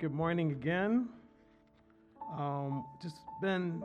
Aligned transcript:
Good 0.00 0.14
morning 0.14 0.52
again. 0.52 1.10
Um, 2.38 2.86
just 3.02 3.16
been 3.42 3.82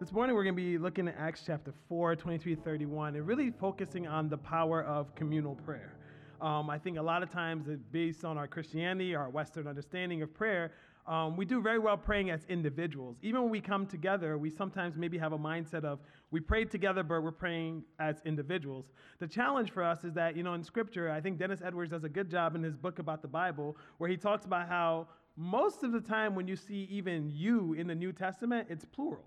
this 0.00 0.10
morning 0.10 0.34
we're 0.34 0.42
going 0.42 0.56
to 0.56 0.62
be 0.62 0.78
looking 0.78 1.06
at 1.06 1.16
Acts 1.18 1.42
chapter 1.46 1.74
4, 1.86 2.16
23 2.16 2.54
31, 2.54 3.16
and 3.16 3.26
really 3.26 3.50
focusing 3.50 4.06
on 4.06 4.30
the 4.30 4.38
power 4.38 4.82
of 4.84 5.14
communal 5.14 5.56
prayer. 5.56 5.98
Um, 6.40 6.70
I 6.70 6.78
think 6.78 6.96
a 6.96 7.02
lot 7.02 7.22
of 7.22 7.30
times, 7.30 7.68
based 7.92 8.24
on 8.24 8.38
our 8.38 8.48
Christianity, 8.48 9.14
our 9.14 9.28
Western 9.28 9.66
understanding 9.66 10.22
of 10.22 10.32
prayer, 10.32 10.72
um, 11.06 11.36
we 11.36 11.44
do 11.44 11.60
very 11.60 11.78
well 11.78 11.98
praying 11.98 12.30
as 12.30 12.46
individuals. 12.48 13.18
Even 13.20 13.42
when 13.42 13.50
we 13.50 13.60
come 13.60 13.86
together, 13.86 14.38
we 14.38 14.48
sometimes 14.48 14.96
maybe 14.96 15.18
have 15.18 15.34
a 15.34 15.38
mindset 15.38 15.84
of 15.84 15.98
we 16.30 16.40
prayed 16.40 16.70
together, 16.70 17.02
but 17.02 17.22
we're 17.22 17.32
praying 17.32 17.82
as 17.98 18.22
individuals. 18.24 18.92
The 19.18 19.26
challenge 19.26 19.72
for 19.72 19.82
us 19.82 20.04
is 20.04 20.14
that, 20.14 20.36
you 20.36 20.42
know, 20.42 20.54
in 20.54 20.62
scripture, 20.62 21.10
I 21.10 21.20
think 21.20 21.38
Dennis 21.38 21.60
Edwards 21.62 21.90
does 21.90 22.04
a 22.04 22.08
good 22.08 22.30
job 22.30 22.54
in 22.54 22.62
his 22.62 22.76
book 22.76 22.98
about 22.98 23.20
the 23.20 23.28
Bible, 23.28 23.76
where 23.98 24.08
he 24.08 24.16
talks 24.16 24.46
about 24.46 24.66
how 24.66 25.08
most 25.40 25.82
of 25.82 25.92
the 25.92 26.00
time 26.00 26.34
when 26.34 26.46
you 26.46 26.54
see 26.54 26.86
even 26.90 27.30
you 27.34 27.72
in 27.72 27.86
the 27.86 27.94
New 27.94 28.12
Testament, 28.12 28.68
it's 28.70 28.84
plural 28.84 29.24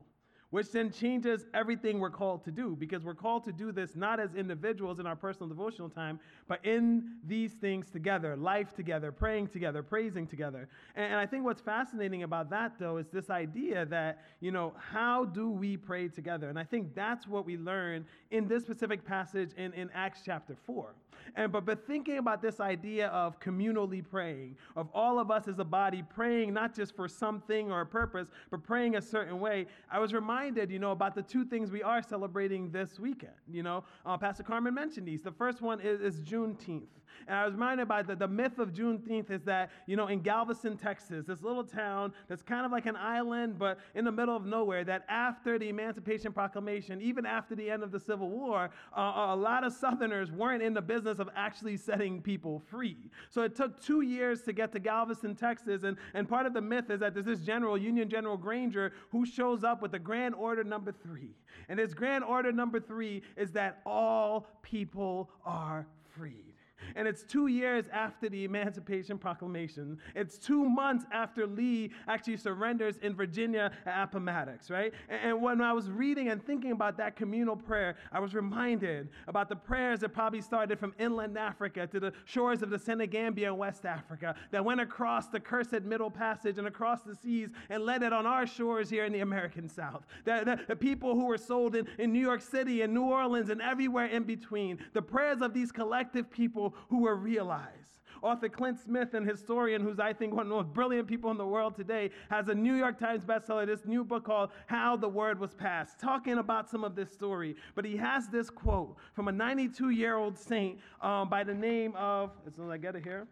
which 0.53 0.69
then 0.69 0.91
changes 0.91 1.47
everything 1.55 1.99
we're 1.99 2.11
called 2.11 2.43
to 2.43 2.51
do 2.51 2.75
because 2.79 3.03
we're 3.03 3.15
called 3.15 3.43
to 3.43 3.51
do 3.51 3.71
this 3.71 3.95
not 3.95 4.19
as 4.19 4.35
individuals 4.35 4.99
in 4.99 5.07
our 5.07 5.15
personal 5.15 5.49
devotional 5.49 5.89
time, 5.89 6.19
but 6.47 6.63
in 6.63 7.13
these 7.25 7.53
things 7.53 7.89
together 7.89 8.35
life 8.35 8.71
together, 8.75 9.11
praying 9.11 9.47
together, 9.47 9.81
praising 9.81 10.27
together. 10.27 10.69
And, 10.95 11.15
I 11.15 11.25
think 11.25 11.43
what's 11.43 11.61
fascinating 11.61 12.21
about 12.21 12.51
that, 12.51 12.73
though, 12.77 12.97
is 12.97 13.07
this 13.07 13.31
idea 13.31 13.87
that, 13.87 14.19
you 14.41 14.51
know, 14.51 14.73
how 14.77 15.25
do 15.25 15.49
we 15.49 15.75
pray 15.75 16.07
together? 16.07 16.49
And 16.49 16.59
I 16.59 16.63
think 16.63 16.93
that's 16.93 17.27
what 17.27 17.47
we 17.47 17.57
learn 17.57 18.05
in 18.29 18.47
this 18.47 18.61
specific 18.61 19.03
passage 19.03 19.53
in, 19.57 19.73
in 19.73 19.89
Acts 19.95 20.21
chapter 20.23 20.55
4. 20.67 20.93
And 21.35 21.51
but, 21.51 21.65
but 21.65 21.87
thinking 21.87 22.17
about 22.17 22.41
this 22.41 22.59
idea 22.59 23.07
of 23.07 23.39
communally 23.39 24.03
praying, 24.07 24.57
of 24.75 24.87
all 24.93 25.19
of 25.19 25.31
us 25.31 25.47
as 25.47 25.59
a 25.59 25.63
body 25.63 26.03
praying 26.13 26.53
not 26.53 26.75
just 26.75 26.95
for 26.95 27.07
something 27.07 27.71
or 27.71 27.81
a 27.81 27.85
purpose, 27.85 28.27
but 28.51 28.63
praying 28.63 28.95
a 28.95 29.01
certain 29.01 29.39
way, 29.39 29.65
I 29.91 29.99
was 29.99 30.13
reminded, 30.13 30.42
you 30.69 30.79
know, 30.79 30.91
about 30.91 31.15
the 31.15 31.21
two 31.21 31.45
things 31.45 31.71
we 31.71 31.83
are 31.83 32.01
celebrating 32.01 32.71
this 32.71 32.99
weekend. 32.99 33.33
You 33.51 33.63
know, 33.63 33.83
uh, 34.05 34.17
Pastor 34.17 34.43
Carmen 34.43 34.73
mentioned 34.73 35.07
these. 35.07 35.21
The 35.21 35.31
first 35.31 35.61
one 35.61 35.79
is, 35.79 36.01
is 36.01 36.21
Juneteenth. 36.21 36.87
And 37.27 37.37
I 37.37 37.45
was 37.45 37.53
reminded 37.53 37.87
by 37.87 38.01
the, 38.01 38.15
the 38.15 38.27
myth 38.27 38.59
of 38.59 38.73
Juneteenth 38.73 39.31
is 39.31 39.43
that, 39.43 39.71
you 39.85 39.95
know, 39.95 40.07
in 40.07 40.21
Galveston, 40.21 40.77
Texas, 40.77 41.25
this 41.25 41.41
little 41.41 41.63
town 41.63 42.13
that's 42.27 42.41
kind 42.41 42.65
of 42.65 42.71
like 42.71 42.85
an 42.85 42.95
island, 42.95 43.57
but 43.57 43.79
in 43.95 44.05
the 44.05 44.11
middle 44.11 44.35
of 44.35 44.45
nowhere, 44.45 44.83
that 44.83 45.05
after 45.07 45.57
the 45.57 45.69
Emancipation 45.69 46.33
Proclamation, 46.33 47.01
even 47.01 47.25
after 47.25 47.55
the 47.55 47.69
end 47.69 47.83
of 47.83 47.91
the 47.91 47.99
Civil 47.99 48.29
War, 48.29 48.69
uh, 48.97 49.01
a 49.01 49.35
lot 49.35 49.63
of 49.63 49.73
Southerners 49.73 50.31
weren't 50.31 50.63
in 50.63 50.73
the 50.73 50.81
business 50.81 51.19
of 51.19 51.29
actually 51.35 51.77
setting 51.77 52.21
people 52.21 52.61
free. 52.69 52.97
So 53.29 53.43
it 53.43 53.55
took 53.55 53.81
two 53.81 54.01
years 54.01 54.41
to 54.43 54.53
get 54.53 54.71
to 54.73 54.79
Galveston, 54.79 55.35
Texas. 55.35 55.83
And, 55.83 55.97
and 56.13 56.27
part 56.27 56.45
of 56.45 56.53
the 56.53 56.61
myth 56.61 56.89
is 56.89 56.99
that 56.99 57.13
there's 57.13 57.25
this 57.25 57.41
general, 57.41 57.77
Union 57.77 58.09
General 58.09 58.37
Granger, 58.37 58.93
who 59.11 59.25
shows 59.25 59.63
up 59.63 59.81
with 59.81 59.91
the 59.91 59.99
grand 59.99 60.32
order 60.33 60.63
number 60.63 60.91
three. 60.91 61.35
And 61.69 61.79
his 61.79 61.93
grand 61.93 62.23
order 62.23 62.51
number 62.51 62.79
three 62.79 63.23
is 63.37 63.51
that 63.53 63.81
all 63.85 64.47
people 64.61 65.29
are 65.45 65.85
freed. 66.17 66.52
And 66.95 67.07
it's 67.07 67.23
two 67.23 67.47
years 67.47 67.85
after 67.91 68.29
the 68.29 68.45
Emancipation 68.45 69.17
Proclamation. 69.17 69.97
It's 70.15 70.37
two 70.37 70.67
months 70.67 71.05
after 71.11 71.47
Lee 71.47 71.91
actually 72.07 72.37
surrenders 72.37 72.97
in 72.97 73.15
Virginia 73.15 73.71
at 73.85 74.03
Appomattox, 74.03 74.69
right? 74.69 74.93
And 75.09 75.41
when 75.41 75.61
I 75.61 75.73
was 75.73 75.89
reading 75.89 76.29
and 76.29 76.43
thinking 76.43 76.71
about 76.71 76.97
that 76.97 77.15
communal 77.15 77.55
prayer, 77.55 77.95
I 78.11 78.19
was 78.19 78.33
reminded 78.33 79.09
about 79.27 79.49
the 79.49 79.55
prayers 79.55 79.99
that 80.01 80.09
probably 80.09 80.41
started 80.41 80.79
from 80.79 80.93
inland 80.99 81.37
Africa 81.37 81.87
to 81.87 81.99
the 81.99 82.13
shores 82.25 82.61
of 82.61 82.69
the 82.69 82.79
Senegambia 82.79 83.51
in 83.51 83.57
West 83.57 83.85
Africa, 83.85 84.35
that 84.51 84.63
went 84.63 84.81
across 84.81 85.27
the 85.27 85.39
cursed 85.39 85.83
Middle 85.83 86.11
Passage 86.11 86.57
and 86.57 86.67
across 86.67 87.01
the 87.01 87.15
seas 87.15 87.49
and 87.69 87.83
landed 87.83 88.13
on 88.13 88.25
our 88.25 88.45
shores 88.45 88.89
here 88.89 89.05
in 89.05 89.13
the 89.13 89.19
American 89.19 89.67
South. 89.67 90.05
The, 90.25 90.59
the 90.67 90.75
people 90.75 91.15
who 91.15 91.25
were 91.25 91.37
sold 91.37 91.75
in, 91.75 91.87
in 91.97 92.11
New 92.11 92.19
York 92.19 92.41
City 92.41 92.81
and 92.81 92.93
New 92.93 93.03
Orleans 93.03 93.49
and 93.49 93.61
everywhere 93.61 94.07
in 94.07 94.23
between. 94.23 94.79
The 94.93 95.01
prayers 95.01 95.41
of 95.41 95.53
these 95.53 95.71
collective 95.71 96.29
people 96.29 96.72
who 96.89 96.99
were 96.99 97.15
realized. 97.15 97.93
Author 98.23 98.47
Clint 98.47 98.79
Smith, 98.79 99.13
an 99.13 99.27
historian 99.27 99.81
who's, 99.81 99.99
I 99.99 100.13
think, 100.13 100.33
one 100.33 100.43
of 100.43 100.49
the 100.49 100.55
most 100.55 100.73
brilliant 100.73 101.09
people 101.09 101.29
in 101.29 101.37
the 101.37 101.45
world 101.45 101.75
today, 101.75 102.09
has 102.29 102.47
a 102.47 102.55
New 102.55 102.73
York 102.73 102.97
Times 102.97 103.25
bestseller, 103.25 103.65
this 103.65 103.85
new 103.85 104.05
book 104.05 104.23
called 104.23 104.51
How 104.67 104.95
the 104.95 105.09
Word 105.09 105.39
Was 105.39 105.53
Passed, 105.53 105.99
talking 105.99 106.37
about 106.37 106.69
some 106.69 106.85
of 106.85 106.95
this 106.95 107.11
story. 107.11 107.57
But 107.75 107.83
he 107.83 107.97
has 107.97 108.29
this 108.29 108.49
quote 108.49 108.95
from 109.13 109.27
a 109.27 109.31
92 109.31 109.89
year 109.89 110.15
old 110.15 110.37
saint 110.37 110.79
um, 111.01 111.27
by 111.29 111.43
the 111.43 111.53
name 111.53 111.93
of, 111.97 112.31
as 112.47 112.55
soon 112.55 112.65
as 112.65 112.71
I 112.71 112.77
get 112.77 112.95
it 112.95 113.03
here, 113.03 113.27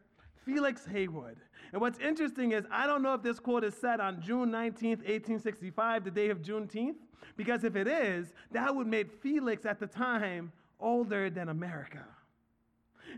Felix 0.45 0.85
Haywood. 0.85 1.37
And 1.71 1.79
what's 1.79 1.99
interesting 1.99 2.51
is, 2.51 2.65
I 2.69 2.85
don't 2.85 3.01
know 3.01 3.13
if 3.13 3.23
this 3.23 3.39
quote 3.39 3.63
is 3.63 3.75
said 3.75 4.01
on 4.01 4.21
June 4.21 4.51
19th, 4.51 5.03
1865, 5.07 6.03
the 6.03 6.11
day 6.11 6.29
of 6.29 6.41
Juneteenth, 6.41 6.95
because 7.37 7.63
if 7.63 7.77
it 7.77 7.87
is, 7.87 8.33
that 8.51 8.75
would 8.75 8.87
make 8.87 9.09
Felix 9.21 9.65
at 9.65 9.79
the 9.79 9.87
time 9.87 10.51
older 10.81 11.29
than 11.29 11.47
America. 11.47 12.05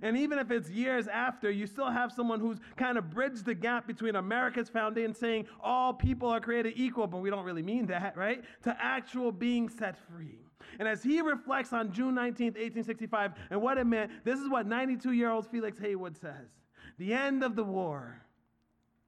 And 0.01 0.17
even 0.17 0.39
if 0.39 0.51
it's 0.51 0.69
years 0.69 1.07
after, 1.07 1.49
you 1.49 1.67
still 1.67 1.89
have 1.89 2.11
someone 2.11 2.39
who's 2.39 2.57
kind 2.77 2.97
of 2.97 3.09
bridged 3.09 3.45
the 3.45 3.53
gap 3.53 3.87
between 3.87 4.15
America's 4.15 4.69
foundation 4.69 5.13
saying 5.13 5.47
all 5.61 5.93
people 5.93 6.29
are 6.29 6.39
created 6.39 6.73
equal, 6.75 7.07
but 7.07 7.17
we 7.17 7.29
don't 7.29 7.45
really 7.45 7.61
mean 7.61 7.85
that, 7.87 8.17
right? 8.17 8.43
To 8.63 8.75
actual 8.79 9.31
being 9.31 9.69
set 9.69 9.97
free. 10.09 10.39
And 10.79 10.87
as 10.87 11.03
he 11.03 11.21
reflects 11.21 11.73
on 11.73 11.91
June 11.91 12.15
19th, 12.15 12.55
1865, 12.55 13.33
and 13.51 13.61
what 13.61 13.77
it 13.77 13.85
meant, 13.85 14.11
this 14.23 14.39
is 14.39 14.49
what 14.49 14.65
92 14.65 15.11
year 15.11 15.29
old 15.29 15.47
Felix 15.47 15.77
Haywood 15.79 16.17
says 16.17 16.49
The 16.97 17.13
end 17.13 17.43
of 17.43 17.55
the 17.55 17.63
war 17.63 18.21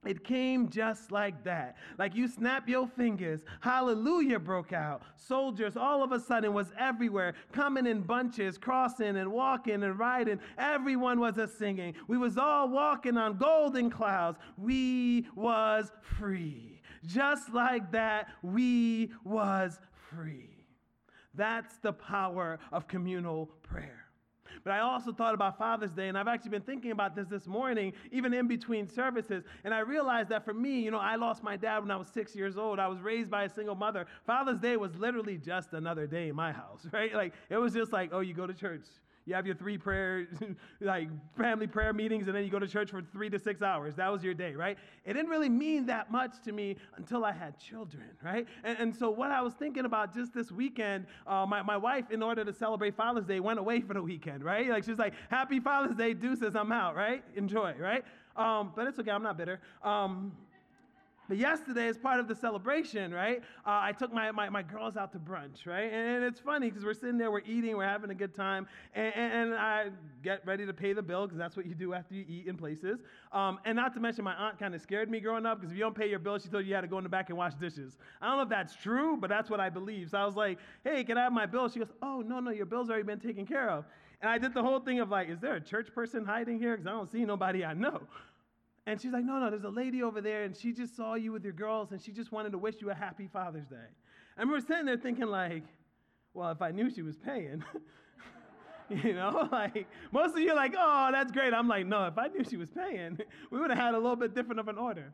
it 0.06 0.24
came 0.24 0.68
just 0.68 1.12
like 1.12 1.44
that. 1.44 1.76
Like 1.98 2.14
you 2.14 2.28
snap 2.28 2.68
your 2.68 2.86
fingers, 2.86 3.40
hallelujah 3.60 4.38
broke 4.38 4.72
out. 4.72 5.02
Soldiers 5.16 5.76
all 5.76 6.02
of 6.02 6.12
a 6.12 6.20
sudden 6.20 6.52
was 6.52 6.72
everywhere, 6.78 7.34
coming 7.52 7.86
in 7.86 8.02
bunches, 8.02 8.58
crossing 8.58 9.16
and 9.16 9.32
walking 9.32 9.82
and 9.82 9.98
riding. 9.98 10.40
Everyone 10.58 11.20
was 11.20 11.38
a 11.38 11.48
singing. 11.48 11.94
We 12.08 12.18
was 12.18 12.38
all 12.38 12.68
walking 12.68 13.16
on 13.16 13.38
golden 13.38 13.90
clouds. 13.90 14.38
We 14.56 15.26
was 15.34 15.90
free. 16.18 16.80
Just 17.04 17.52
like 17.52 17.92
that, 17.92 18.28
we 18.42 19.12
was 19.24 19.78
free. 20.10 20.66
That's 21.34 21.76
the 21.78 21.92
power 21.92 22.58
of 22.72 22.88
communal 22.88 23.50
prayer. 23.62 24.05
But 24.66 24.72
I 24.72 24.80
also 24.80 25.12
thought 25.12 25.32
about 25.32 25.58
Father's 25.58 25.92
Day, 25.92 26.08
and 26.08 26.18
I've 26.18 26.26
actually 26.26 26.50
been 26.50 26.60
thinking 26.60 26.90
about 26.90 27.14
this 27.14 27.28
this 27.28 27.46
morning, 27.46 27.92
even 28.10 28.34
in 28.34 28.48
between 28.48 28.88
services. 28.88 29.44
And 29.62 29.72
I 29.72 29.78
realized 29.78 30.28
that 30.30 30.44
for 30.44 30.52
me, 30.52 30.80
you 30.80 30.90
know, 30.90 30.98
I 30.98 31.14
lost 31.14 31.44
my 31.44 31.56
dad 31.56 31.78
when 31.82 31.92
I 31.92 31.96
was 31.96 32.08
six 32.08 32.34
years 32.34 32.58
old. 32.58 32.80
I 32.80 32.88
was 32.88 32.98
raised 32.98 33.30
by 33.30 33.44
a 33.44 33.48
single 33.48 33.76
mother. 33.76 34.06
Father's 34.26 34.58
Day 34.58 34.76
was 34.76 34.92
literally 34.96 35.38
just 35.38 35.72
another 35.72 36.08
day 36.08 36.30
in 36.30 36.34
my 36.34 36.50
house, 36.50 36.84
right? 36.92 37.14
Like, 37.14 37.32
it 37.48 37.58
was 37.58 37.74
just 37.74 37.92
like, 37.92 38.10
oh, 38.12 38.18
you 38.18 38.34
go 38.34 38.44
to 38.44 38.52
church, 38.52 38.82
you 39.26 39.34
have 39.34 39.44
your 39.44 39.56
three 39.56 39.76
prayer, 39.76 40.28
like 40.80 41.08
family 41.36 41.66
prayer 41.66 41.92
meetings, 41.92 42.28
and 42.28 42.36
then 42.36 42.44
you 42.44 42.50
go 42.50 42.60
to 42.60 42.68
church 42.68 42.90
for 42.90 43.02
three 43.12 43.28
to 43.28 43.38
six 43.38 43.60
hours. 43.60 43.96
That 43.96 44.10
was 44.10 44.22
your 44.22 44.34
day, 44.34 44.54
right? 44.54 44.78
It 45.04 45.14
didn't 45.14 45.30
really 45.30 45.48
mean 45.48 45.86
that 45.86 46.12
much 46.12 46.40
to 46.44 46.52
me 46.52 46.76
until 46.96 47.24
I 47.24 47.32
had 47.32 47.58
children, 47.58 48.04
right? 48.24 48.46
And, 48.62 48.78
and 48.78 48.96
so, 48.96 49.10
what 49.10 49.32
I 49.32 49.42
was 49.42 49.54
thinking 49.54 49.84
about 49.84 50.14
just 50.14 50.32
this 50.32 50.52
weekend, 50.52 51.06
uh, 51.26 51.44
my, 51.44 51.60
my 51.62 51.76
wife, 51.76 52.10
in 52.12 52.22
order 52.22 52.44
to 52.44 52.52
celebrate 52.52 52.96
Father's 52.96 53.26
Day, 53.26 53.40
went 53.40 53.58
away 53.58 53.80
for 53.80 53.94
the 53.94 54.02
weekend, 54.02 54.44
right? 54.44 54.68
Like, 54.68 54.84
she's 54.84 54.98
like, 54.98 55.12
Happy 55.28 55.58
Father's 55.58 55.96
Day, 55.96 56.14
deuces, 56.14 56.54
I'm 56.54 56.70
out, 56.70 56.94
right? 56.94 57.24
Enjoy, 57.34 57.74
right? 57.80 58.04
Um, 58.36 58.72
but 58.76 58.86
it's 58.86 58.98
okay, 58.98 59.10
I'm 59.10 59.22
not 59.22 59.36
bitter. 59.36 59.60
Um, 59.82 60.32
but 61.28 61.38
yesterday, 61.38 61.88
as 61.88 61.98
part 61.98 62.20
of 62.20 62.28
the 62.28 62.34
celebration, 62.34 63.12
right, 63.12 63.42
uh, 63.66 63.80
I 63.82 63.92
took 63.92 64.12
my, 64.12 64.30
my, 64.30 64.48
my, 64.48 64.62
girls 64.62 64.96
out 64.96 65.12
to 65.12 65.18
brunch, 65.18 65.66
right? 65.66 65.92
And, 65.92 66.24
it's 66.24 66.40
funny 66.40 66.68
because 66.68 66.84
we're 66.84 66.94
sitting 66.94 67.18
there, 67.18 67.30
we're 67.30 67.42
eating, 67.46 67.76
we're 67.76 67.84
having 67.84 68.10
a 68.10 68.14
good 68.14 68.34
time, 68.34 68.66
and, 68.94 69.14
and 69.14 69.54
I 69.54 69.90
get 70.22 70.44
ready 70.46 70.66
to 70.66 70.72
pay 70.72 70.92
the 70.92 71.02
bill 71.02 71.26
because 71.26 71.38
that's 71.38 71.56
what 71.56 71.66
you 71.66 71.74
do 71.74 71.94
after 71.94 72.14
you 72.14 72.24
eat 72.28 72.46
in 72.46 72.56
places. 72.56 73.00
Um, 73.32 73.58
and 73.64 73.76
not 73.76 73.94
to 73.94 74.00
mention, 74.00 74.24
my 74.24 74.34
aunt 74.34 74.58
kind 74.58 74.74
of 74.74 74.80
scared 74.80 75.10
me 75.10 75.20
growing 75.20 75.46
up 75.46 75.58
because 75.60 75.72
if 75.72 75.76
you 75.76 75.82
don't 75.82 75.96
pay 75.96 76.08
your 76.08 76.18
bill, 76.18 76.38
she 76.38 76.48
told 76.48 76.64
you 76.64 76.70
you 76.70 76.74
had 76.74 76.82
to 76.82 76.88
go 76.88 76.98
in 76.98 77.04
the 77.04 77.10
back 77.10 77.28
and 77.28 77.38
wash 77.38 77.54
dishes. 77.54 77.98
I 78.20 78.28
don't 78.28 78.36
know 78.36 78.42
if 78.42 78.48
that's 78.48 78.74
true, 78.76 79.16
but 79.16 79.28
that's 79.28 79.50
what 79.50 79.60
I 79.60 79.68
believe. 79.68 80.10
So 80.10 80.18
I 80.18 80.26
was 80.26 80.36
like, 80.36 80.58
hey, 80.84 81.04
can 81.04 81.18
I 81.18 81.22
have 81.24 81.32
my 81.32 81.46
bill? 81.46 81.68
She 81.68 81.78
goes, 81.78 81.92
oh, 82.02 82.22
no, 82.26 82.40
no, 82.40 82.50
your 82.50 82.66
bill's 82.66 82.88
already 82.88 83.04
been 83.04 83.20
taken 83.20 83.46
care 83.46 83.70
of. 83.70 83.84
And 84.22 84.30
I 84.30 84.38
did 84.38 84.54
the 84.54 84.62
whole 84.62 84.80
thing 84.80 85.00
of 85.00 85.10
like, 85.10 85.28
is 85.28 85.40
there 85.40 85.54
a 85.54 85.60
church 85.60 85.92
person 85.94 86.24
hiding 86.24 86.58
here? 86.58 86.72
Because 86.72 86.86
I 86.86 86.90
don't 86.92 87.10
see 87.10 87.24
nobody 87.24 87.64
I 87.64 87.74
know. 87.74 88.00
And 88.86 89.00
she's 89.00 89.12
like, 89.12 89.24
no, 89.24 89.38
no, 89.38 89.50
there's 89.50 89.64
a 89.64 89.68
lady 89.68 90.02
over 90.02 90.20
there, 90.20 90.44
and 90.44 90.56
she 90.56 90.72
just 90.72 90.96
saw 90.96 91.14
you 91.14 91.32
with 91.32 91.42
your 91.42 91.52
girls, 91.52 91.90
and 91.90 92.00
she 92.00 92.12
just 92.12 92.30
wanted 92.30 92.52
to 92.52 92.58
wish 92.58 92.76
you 92.80 92.90
a 92.90 92.94
happy 92.94 93.28
Father's 93.32 93.66
Day. 93.66 93.88
And 94.38 94.48
we're 94.48 94.60
sitting 94.60 94.86
there 94.86 94.96
thinking, 94.96 95.26
like, 95.26 95.64
well, 96.34 96.50
if 96.50 96.62
I 96.62 96.70
knew 96.70 96.88
she 96.88 97.02
was 97.02 97.16
paying, 97.16 97.64
you 98.90 99.14
know, 99.14 99.48
like, 99.52 99.88
most 100.12 100.34
of 100.34 100.40
you 100.40 100.52
are 100.52 100.56
like, 100.56 100.74
oh, 100.78 101.08
that's 101.10 101.32
great. 101.32 101.52
I'm 101.52 101.66
like, 101.66 101.86
no, 101.86 102.06
if 102.06 102.16
I 102.16 102.28
knew 102.28 102.44
she 102.44 102.56
was 102.56 102.70
paying, 102.70 103.18
we 103.50 103.58
would 103.58 103.70
have 103.70 103.78
had 103.78 103.94
a 103.94 103.98
little 103.98 104.16
bit 104.16 104.34
different 104.34 104.60
of 104.60 104.68
an 104.68 104.78
order. 104.78 105.12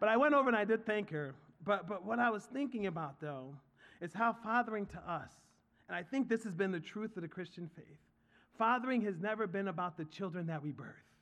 But 0.00 0.08
I 0.08 0.16
went 0.16 0.34
over 0.34 0.48
and 0.48 0.56
I 0.56 0.64
did 0.64 0.86
thank 0.86 1.10
her. 1.10 1.34
But, 1.64 1.88
but 1.88 2.04
what 2.04 2.18
I 2.18 2.30
was 2.30 2.44
thinking 2.44 2.86
about, 2.86 3.20
though, 3.20 3.54
is 4.00 4.12
how 4.12 4.32
fathering 4.32 4.86
to 4.86 4.98
us, 5.10 5.32
and 5.88 5.96
I 5.96 6.02
think 6.02 6.28
this 6.28 6.44
has 6.44 6.54
been 6.54 6.72
the 6.72 6.80
truth 6.80 7.16
of 7.16 7.22
the 7.22 7.28
Christian 7.28 7.70
faith, 7.74 7.98
fathering 8.58 9.02
has 9.02 9.18
never 9.18 9.46
been 9.46 9.68
about 9.68 9.96
the 9.96 10.04
children 10.06 10.46
that 10.46 10.62
we 10.62 10.72
birth. 10.72 11.13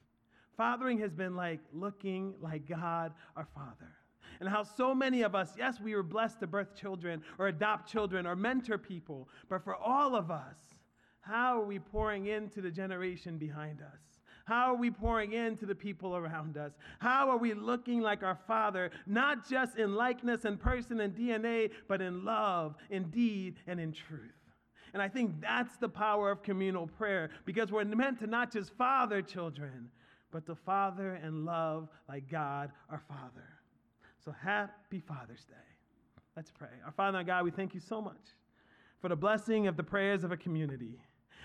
Fathering 0.57 0.99
has 0.99 1.13
been 1.13 1.37
like 1.37 1.61
looking 1.73 2.35
like 2.41 2.69
God 2.69 3.13
our 3.37 3.47
Father. 3.55 3.93
And 4.41 4.49
how 4.49 4.65
so 4.65 4.95
many 4.95 5.23
of 5.23 5.35
us, 5.35 5.53
yes, 5.57 5.81
we 5.81 5.95
were 5.95 6.03
blessed 6.03 6.41
to 6.41 6.47
birth 6.47 6.75
children 6.75 7.23
or 7.39 7.49
adopt 7.49 7.89
children 7.91 8.27
or 8.27 8.35
mentor 8.35 8.79
people, 8.79 9.29
but 9.49 9.63
for 9.63 9.77
all 9.77 10.17
of 10.17 10.31
us, 10.31 10.57
how 11.21 11.61
are 11.61 11.65
we 11.65 11.79
pouring 11.79 12.27
into 12.27 12.61
the 12.61 12.71
generation 12.71 13.39
behind 13.39 13.81
us? 13.81 14.01
How 14.45 14.73
are 14.73 14.77
we 14.77 14.91
pouring 14.91 15.33
into 15.33 15.67
the 15.67 15.75
people 15.75 16.17
around 16.17 16.57
us? 16.57 16.73
How 16.99 17.31
are 17.31 17.37
we 17.37 17.55
looking 17.55 18.01
like 18.01 18.25
our 18.25 18.39
Father, 18.49 18.91
not 19.07 19.49
just 19.49 19.77
in 19.77 19.95
likeness 19.95 20.45
and 20.45 20.59
person 20.59 21.01
and 21.01 21.15
DNA, 21.15 21.71
but 21.87 22.03
in 22.03 22.25
love, 22.25 22.75
in 22.91 23.05
deed, 23.11 23.57
and 23.69 23.79
in 23.79 23.93
truth? 23.93 24.33
And 24.93 25.01
I 25.01 25.09
think 25.09 25.41
that's 25.41 25.77
the 25.77 25.89
power 25.89 26.31
of 26.31 26.43
communal 26.43 26.87
prayer 26.87 27.31
because 27.45 27.71
we're 27.71 27.85
meant 27.85 28.19
to 28.19 28.27
not 28.27 28.53
just 28.53 28.73
father 28.77 29.23
children, 29.23 29.89
but 30.33 30.47
to 30.47 30.55
father 30.55 31.15
and 31.15 31.45
love 31.45 31.89
like 32.09 32.29
God 32.29 32.71
our 32.91 33.03
Father. 33.09 33.49
So 34.25 34.33
happy 34.33 35.01
Father's 35.01 35.45
Day. 35.45 35.55
Let's 36.37 36.51
pray. 36.51 36.69
Our 36.85 36.93
Father 36.93 37.19
and 37.19 37.27
God, 37.27 37.45
we 37.45 37.51
thank 37.51 37.75
you 37.75 37.81
so 37.81 38.01
much 38.01 38.35
for 39.01 39.09
the 39.09 39.17
blessing 39.17 39.67
of 39.67 39.77
the 39.77 39.83
prayers 39.83 40.25
of 40.25 40.33
a 40.33 40.37
community 40.37 40.99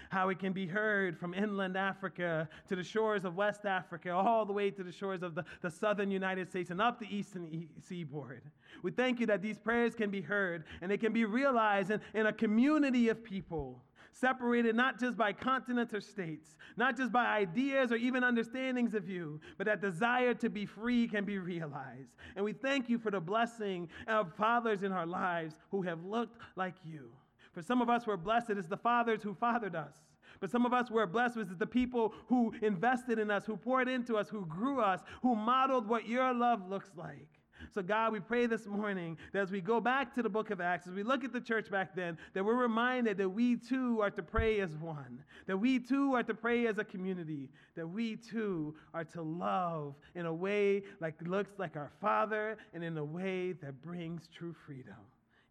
how 0.09 0.29
it 0.29 0.39
can 0.39 0.53
be 0.53 0.65
heard 0.65 1.17
from 1.17 1.33
inland 1.33 1.77
Africa 1.77 2.47
to 2.67 2.75
the 2.75 2.83
shores 2.83 3.25
of 3.25 3.35
West 3.35 3.65
Africa, 3.65 4.11
all 4.11 4.45
the 4.45 4.53
way 4.53 4.71
to 4.71 4.83
the 4.83 4.91
shores 4.91 5.23
of 5.23 5.35
the, 5.35 5.43
the 5.61 5.69
southern 5.69 6.11
United 6.11 6.49
States 6.49 6.69
and 6.69 6.81
up 6.81 6.99
the 6.99 7.13
eastern 7.15 7.47
e- 7.47 7.67
seaboard. 7.81 8.43
We 8.83 8.91
thank 8.91 9.19
you 9.19 9.25
that 9.27 9.41
these 9.41 9.57
prayers 9.57 9.95
can 9.95 10.09
be 10.09 10.21
heard 10.21 10.63
and 10.81 10.89
they 10.89 10.97
can 10.97 11.13
be 11.13 11.25
realized 11.25 11.91
in, 11.91 12.01
in 12.13 12.27
a 12.27 12.33
community 12.33 13.09
of 13.09 13.23
people 13.23 13.83
separated 14.19 14.75
not 14.75 14.99
just 14.99 15.17
by 15.17 15.33
continents 15.33 15.93
or 15.93 16.01
states, 16.01 16.55
not 16.75 16.97
just 16.97 17.11
by 17.11 17.25
ideas 17.25 17.91
or 17.91 17.95
even 17.95 18.23
understandings 18.23 18.93
of 18.93 19.09
you, 19.09 19.39
but 19.57 19.65
that 19.67 19.81
desire 19.81 20.33
to 20.33 20.49
be 20.49 20.65
free 20.65 21.07
can 21.07 21.25
be 21.25 21.37
realized. 21.37 22.15
And 22.35 22.43
we 22.43 22.53
thank 22.53 22.89
you 22.89 22.97
for 22.97 23.11
the 23.11 23.19
blessing 23.19 23.89
of 24.07 24.33
fathers 24.35 24.83
in 24.83 24.91
our 24.91 25.05
lives 25.05 25.55
who 25.71 25.81
have 25.83 26.03
looked 26.03 26.37
like 26.55 26.75
you. 26.83 27.09
For 27.53 27.61
some 27.61 27.81
of 27.81 27.89
us, 27.89 28.05
we're 28.05 28.17
blessed. 28.17 28.51
It 28.51 28.57
is 28.57 28.67
the 28.67 28.77
fathers 28.77 29.23
who 29.23 29.33
fathered 29.33 29.75
us. 29.75 29.95
But 30.39 30.51
some 30.51 30.65
of 30.65 30.73
us 30.73 30.91
were 30.91 31.07
blessed 31.07 31.37
with 31.37 31.57
the 31.57 31.65
people 31.65 32.13
who 32.27 32.53
invested 32.61 33.17
in 33.17 33.31
us, 33.31 33.45
who 33.45 33.57
poured 33.57 33.87
into 33.87 34.17
us, 34.17 34.29
who 34.29 34.45
grew 34.45 34.79
us, 34.79 35.01
who 35.23 35.35
modeled 35.35 35.87
what 35.87 36.07
your 36.07 36.33
love 36.33 36.69
looks 36.69 36.91
like. 36.95 37.27
So, 37.73 37.81
God, 37.81 38.13
we 38.13 38.19
pray 38.19 38.45
this 38.45 38.65
morning 38.65 39.17
that 39.33 39.41
as 39.41 39.51
we 39.51 39.61
go 39.61 39.79
back 39.79 40.13
to 40.15 40.23
the 40.23 40.29
book 40.29 40.51
of 40.51 40.61
Acts, 40.61 40.87
as 40.87 40.93
we 40.93 41.03
look 41.03 41.23
at 41.23 41.33
the 41.33 41.41
church 41.41 41.69
back 41.69 41.95
then, 41.95 42.17
that 42.33 42.43
we're 42.43 42.55
reminded 42.55 43.17
that 43.17 43.29
we 43.29 43.55
too 43.57 44.01
are 44.01 44.09
to 44.11 44.23
pray 44.23 44.59
as 44.59 44.75
one, 44.77 45.23
that 45.45 45.57
we 45.57 45.79
too 45.79 46.13
are 46.15 46.23
to 46.23 46.33
pray 46.33 46.67
as 46.67 46.77
a 46.77 46.83
community, 46.83 47.49
that 47.75 47.87
we 47.87 48.15
too 48.15 48.75
are 48.93 49.03
to 49.05 49.21
love 49.21 49.95
in 50.15 50.25
a 50.25 50.33
way 50.33 50.83
like 50.99 51.15
looks 51.21 51.57
like 51.57 51.75
our 51.75 51.91
Father 52.01 52.57
and 52.73 52.83
in 52.83 52.97
a 52.97 53.05
way 53.05 53.53
that 53.53 53.81
brings 53.81 54.27
true 54.35 54.55
freedom. 54.65 54.95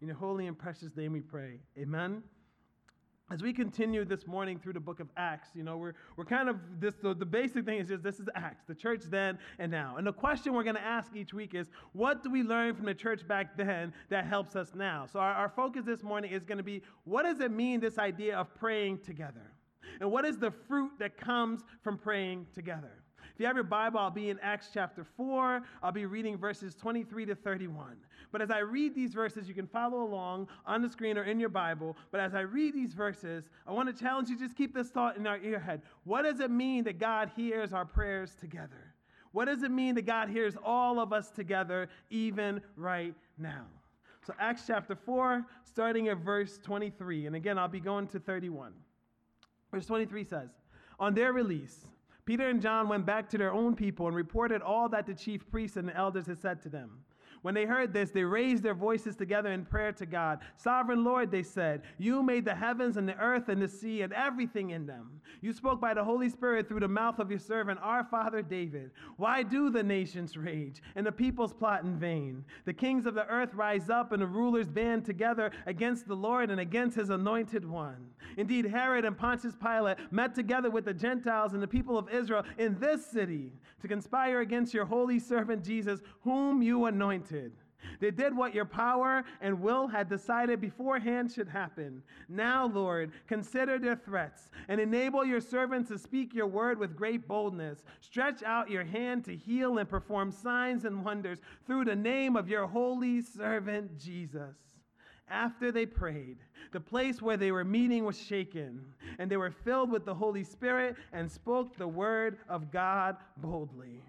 In 0.00 0.08
your 0.08 0.16
holy 0.16 0.46
and 0.46 0.58
precious 0.58 0.94
name 0.96 1.12
we 1.12 1.20
pray. 1.20 1.60
Amen. 1.78 2.22
As 3.28 3.42
we 3.42 3.52
continue 3.52 4.04
this 4.04 4.24
morning 4.24 4.60
through 4.60 4.74
the 4.74 4.80
book 4.80 5.00
of 5.00 5.08
Acts, 5.16 5.48
you 5.52 5.64
know, 5.64 5.76
we're, 5.78 5.94
we're 6.16 6.24
kind 6.24 6.48
of 6.48 6.60
this, 6.78 6.94
the, 7.02 7.12
the 7.12 7.26
basic 7.26 7.64
thing 7.64 7.80
is 7.80 7.88
just 7.88 8.04
this 8.04 8.20
is 8.20 8.28
Acts, 8.36 8.62
the 8.68 8.74
church 8.74 9.02
then 9.10 9.36
and 9.58 9.68
now. 9.68 9.96
And 9.98 10.06
the 10.06 10.12
question 10.12 10.52
we're 10.52 10.62
going 10.62 10.76
to 10.76 10.84
ask 10.84 11.10
each 11.16 11.34
week 11.34 11.52
is 11.52 11.66
what 11.92 12.22
do 12.22 12.30
we 12.30 12.44
learn 12.44 12.76
from 12.76 12.86
the 12.86 12.94
church 12.94 13.26
back 13.26 13.56
then 13.56 13.92
that 14.10 14.26
helps 14.26 14.54
us 14.54 14.76
now? 14.76 15.06
So 15.12 15.18
our, 15.18 15.32
our 15.32 15.48
focus 15.48 15.84
this 15.84 16.04
morning 16.04 16.30
is 16.30 16.44
going 16.44 16.58
to 16.58 16.64
be 16.64 16.82
what 17.02 17.24
does 17.24 17.40
it 17.40 17.50
mean, 17.50 17.80
this 17.80 17.98
idea 17.98 18.36
of 18.36 18.54
praying 18.54 19.00
together? 19.00 19.50
And 20.00 20.12
what 20.12 20.24
is 20.24 20.38
the 20.38 20.52
fruit 20.52 20.92
that 21.00 21.16
comes 21.16 21.62
from 21.82 21.98
praying 21.98 22.46
together? 22.54 23.02
If 23.36 23.40
you 23.40 23.46
have 23.48 23.56
your 23.56 23.64
Bible, 23.64 24.00
I'll 24.00 24.10
be 24.10 24.30
in 24.30 24.38
Acts 24.40 24.70
chapter 24.72 25.04
4. 25.04 25.62
I'll 25.82 25.92
be 25.92 26.06
reading 26.06 26.38
verses 26.38 26.74
23 26.74 27.26
to 27.26 27.34
31. 27.34 27.98
But 28.32 28.40
as 28.40 28.50
I 28.50 28.60
read 28.60 28.94
these 28.94 29.12
verses, 29.12 29.46
you 29.46 29.52
can 29.52 29.66
follow 29.66 30.02
along 30.04 30.48
on 30.64 30.80
the 30.80 30.88
screen 30.88 31.18
or 31.18 31.24
in 31.24 31.38
your 31.38 31.50
Bible. 31.50 31.98
But 32.10 32.20
as 32.20 32.34
I 32.34 32.40
read 32.40 32.72
these 32.72 32.94
verses, 32.94 33.44
I 33.66 33.72
want 33.72 33.94
to 33.94 34.02
challenge 34.02 34.30
you 34.30 34.38
just 34.38 34.56
keep 34.56 34.74
this 34.74 34.88
thought 34.88 35.18
in 35.18 35.26
our 35.26 35.36
ear 35.40 35.58
head. 35.58 35.82
What 36.04 36.22
does 36.22 36.40
it 36.40 36.50
mean 36.50 36.84
that 36.84 36.98
God 36.98 37.30
hears 37.36 37.74
our 37.74 37.84
prayers 37.84 38.34
together? 38.40 38.94
What 39.32 39.44
does 39.44 39.62
it 39.62 39.70
mean 39.70 39.96
that 39.96 40.06
God 40.06 40.30
hears 40.30 40.54
all 40.64 40.98
of 40.98 41.12
us 41.12 41.28
together, 41.28 41.90
even 42.08 42.62
right 42.74 43.14
now? 43.36 43.66
So, 44.26 44.32
Acts 44.40 44.62
chapter 44.66 44.96
4, 44.96 45.44
starting 45.62 46.08
at 46.08 46.16
verse 46.16 46.58
23. 46.62 47.26
And 47.26 47.36
again, 47.36 47.58
I'll 47.58 47.68
be 47.68 47.80
going 47.80 48.06
to 48.06 48.18
31. 48.18 48.72
Verse 49.70 49.84
23 49.84 50.24
says, 50.24 50.48
On 50.98 51.12
their 51.12 51.34
release, 51.34 51.84
Peter 52.26 52.48
and 52.48 52.60
John 52.60 52.88
went 52.88 53.06
back 53.06 53.30
to 53.30 53.38
their 53.38 53.52
own 53.52 53.76
people 53.76 54.08
and 54.08 54.16
reported 54.16 54.60
all 54.60 54.88
that 54.88 55.06
the 55.06 55.14
chief 55.14 55.48
priests 55.48 55.76
and 55.76 55.88
the 55.88 55.96
elders 55.96 56.26
had 56.26 56.38
said 56.38 56.60
to 56.62 56.68
them. 56.68 57.04
When 57.42 57.54
they 57.54 57.64
heard 57.64 57.92
this, 57.92 58.10
they 58.10 58.24
raised 58.24 58.62
their 58.62 58.74
voices 58.74 59.16
together 59.16 59.52
in 59.52 59.64
prayer 59.64 59.92
to 59.92 60.06
God. 60.06 60.40
Sovereign 60.56 61.04
Lord, 61.04 61.30
they 61.30 61.42
said, 61.42 61.82
You 61.98 62.22
made 62.22 62.44
the 62.44 62.54
heavens 62.54 62.96
and 62.96 63.08
the 63.08 63.16
earth 63.18 63.48
and 63.48 63.60
the 63.60 63.68
sea 63.68 64.02
and 64.02 64.12
everything 64.12 64.70
in 64.70 64.86
them. 64.86 65.20
You 65.40 65.52
spoke 65.52 65.80
by 65.80 65.94
the 65.94 66.04
Holy 66.04 66.28
Spirit 66.28 66.68
through 66.68 66.80
the 66.80 66.88
mouth 66.88 67.18
of 67.18 67.30
your 67.30 67.38
servant, 67.38 67.78
our 67.82 68.04
father 68.04 68.42
David. 68.42 68.90
Why 69.16 69.42
do 69.42 69.70
the 69.70 69.82
nations 69.82 70.36
rage 70.36 70.82
and 70.94 71.06
the 71.06 71.12
peoples 71.12 71.52
plot 71.52 71.84
in 71.84 71.98
vain? 71.98 72.44
The 72.64 72.72
kings 72.72 73.06
of 73.06 73.14
the 73.14 73.26
earth 73.26 73.54
rise 73.54 73.90
up 73.90 74.12
and 74.12 74.22
the 74.22 74.26
rulers 74.26 74.68
band 74.68 75.04
together 75.04 75.50
against 75.66 76.08
the 76.08 76.16
Lord 76.16 76.50
and 76.50 76.60
against 76.60 76.96
his 76.96 77.10
anointed 77.10 77.64
one. 77.64 78.08
Indeed, 78.36 78.66
Herod 78.66 79.04
and 79.04 79.16
Pontius 79.16 79.54
Pilate 79.56 79.98
met 80.10 80.34
together 80.34 80.70
with 80.70 80.84
the 80.84 80.94
Gentiles 80.94 81.54
and 81.54 81.62
the 81.62 81.68
people 81.68 81.96
of 81.96 82.08
Israel 82.10 82.44
in 82.58 82.78
this 82.78 83.06
city 83.06 83.52
to 83.80 83.88
conspire 83.88 84.40
against 84.40 84.74
your 84.74 84.84
holy 84.84 85.18
servant 85.18 85.64
Jesus, 85.64 86.00
whom 86.22 86.62
you 86.62 86.86
anointed. 86.86 87.35
They 88.00 88.10
did 88.10 88.36
what 88.36 88.54
your 88.54 88.64
power 88.64 89.24
and 89.40 89.60
will 89.60 89.86
had 89.86 90.08
decided 90.08 90.60
beforehand 90.60 91.30
should 91.32 91.48
happen. 91.48 92.02
Now, 92.28 92.66
Lord, 92.66 93.12
consider 93.26 93.78
their 93.78 93.96
threats 93.96 94.50
and 94.68 94.80
enable 94.80 95.24
your 95.24 95.40
servants 95.40 95.88
to 95.90 95.98
speak 95.98 96.34
your 96.34 96.46
word 96.46 96.78
with 96.78 96.96
great 96.96 97.28
boldness. 97.28 97.84
Stretch 98.00 98.42
out 98.42 98.70
your 98.70 98.84
hand 98.84 99.24
to 99.26 99.36
heal 99.36 99.78
and 99.78 99.88
perform 99.88 100.30
signs 100.32 100.84
and 100.84 101.04
wonders 101.04 101.38
through 101.66 101.84
the 101.84 101.96
name 101.96 102.36
of 102.36 102.48
your 102.48 102.66
holy 102.66 103.22
servant 103.22 103.98
Jesus. 103.98 104.56
After 105.28 105.72
they 105.72 105.86
prayed, 105.86 106.38
the 106.72 106.80
place 106.80 107.20
where 107.20 107.36
they 107.36 107.50
were 107.50 107.64
meeting 107.64 108.04
was 108.04 108.20
shaken, 108.20 108.84
and 109.18 109.28
they 109.28 109.36
were 109.36 109.50
filled 109.50 109.90
with 109.90 110.04
the 110.04 110.14
Holy 110.14 110.44
Spirit 110.44 110.96
and 111.12 111.30
spoke 111.30 111.76
the 111.76 111.88
word 111.88 112.38
of 112.48 112.70
God 112.70 113.16
boldly. 113.38 114.02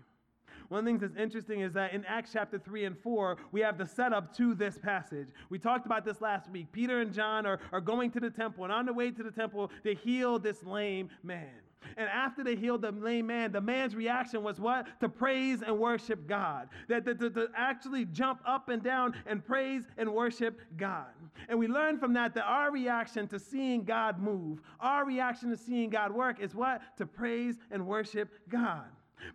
One 0.70 0.80
of 0.80 0.86
the 0.86 0.92
things 0.92 1.02
that's 1.02 1.22
interesting 1.22 1.62
is 1.62 1.74
that 1.74 1.94
in 1.94 2.04
Acts 2.06 2.32
chapter 2.34 2.60
3 2.60 2.86
and 2.86 2.98
4, 2.98 3.38
we 3.52 3.62
have 3.62 3.78
the 3.78 3.86
setup 3.86 4.36
to 4.38 4.54
this 4.54 4.78
passage. 4.78 5.28
We 5.50 5.60
talked 5.60 5.86
about 5.86 6.04
this 6.04 6.20
last 6.20 6.50
week. 6.50 6.72
Peter 6.72 7.02
and 7.02 7.14
John 7.14 7.46
are, 7.46 7.60
are 7.72 7.82
going 7.82 8.12
to 8.12 8.20
the 8.20 8.30
temple, 8.30 8.66
and 8.66 8.74
on 8.74 8.86
the 8.86 8.94
way 8.94 9.12
to 9.12 9.24
the 9.24 9.32
temple, 9.32 9.72
they 9.84 9.96
heal 9.96 10.40
this 10.40 10.64
lame 10.64 11.10
man. 11.24 11.50
And 11.96 12.10
after 12.10 12.44
they 12.44 12.56
healed 12.56 12.82
the 12.82 12.92
lame 12.92 13.28
man, 13.28 13.52
the 13.52 13.62
man's 13.62 13.96
reaction 13.96 14.44
was 14.44 14.60
what? 14.60 15.00
To 15.00 15.08
praise 15.08 15.62
and 15.62 15.80
worship 15.80 16.28
God. 16.28 16.68
That, 16.90 17.06
that, 17.06 17.20
to, 17.20 17.30
to 17.30 17.48
actually 17.56 18.06
jump 18.06 18.42
up 18.46 18.70
and 18.70 18.84
down 18.84 19.16
and 19.26 19.46
praise 19.46 19.84
and 19.98 20.14
worship 20.14 20.60
God. 20.76 21.06
And 21.48 21.58
we 21.58 21.68
learn 21.68 21.98
from 21.98 22.14
that 22.14 22.34
that 22.36 22.44
our 22.44 22.72
reaction 22.72 23.28
to 23.30 23.40
seeing 23.40 23.84
God 23.84 24.20
move, 24.20 24.62
our 24.80 25.06
reaction 25.06 25.50
to 25.50 25.58
seeing 25.58 25.90
God 25.90 26.12
work 26.12 26.40
is 26.42 26.54
what? 26.54 26.82
To 26.98 27.06
praise 27.06 27.56
and 27.72 27.88
worship 27.88 28.30
God. 28.50 28.86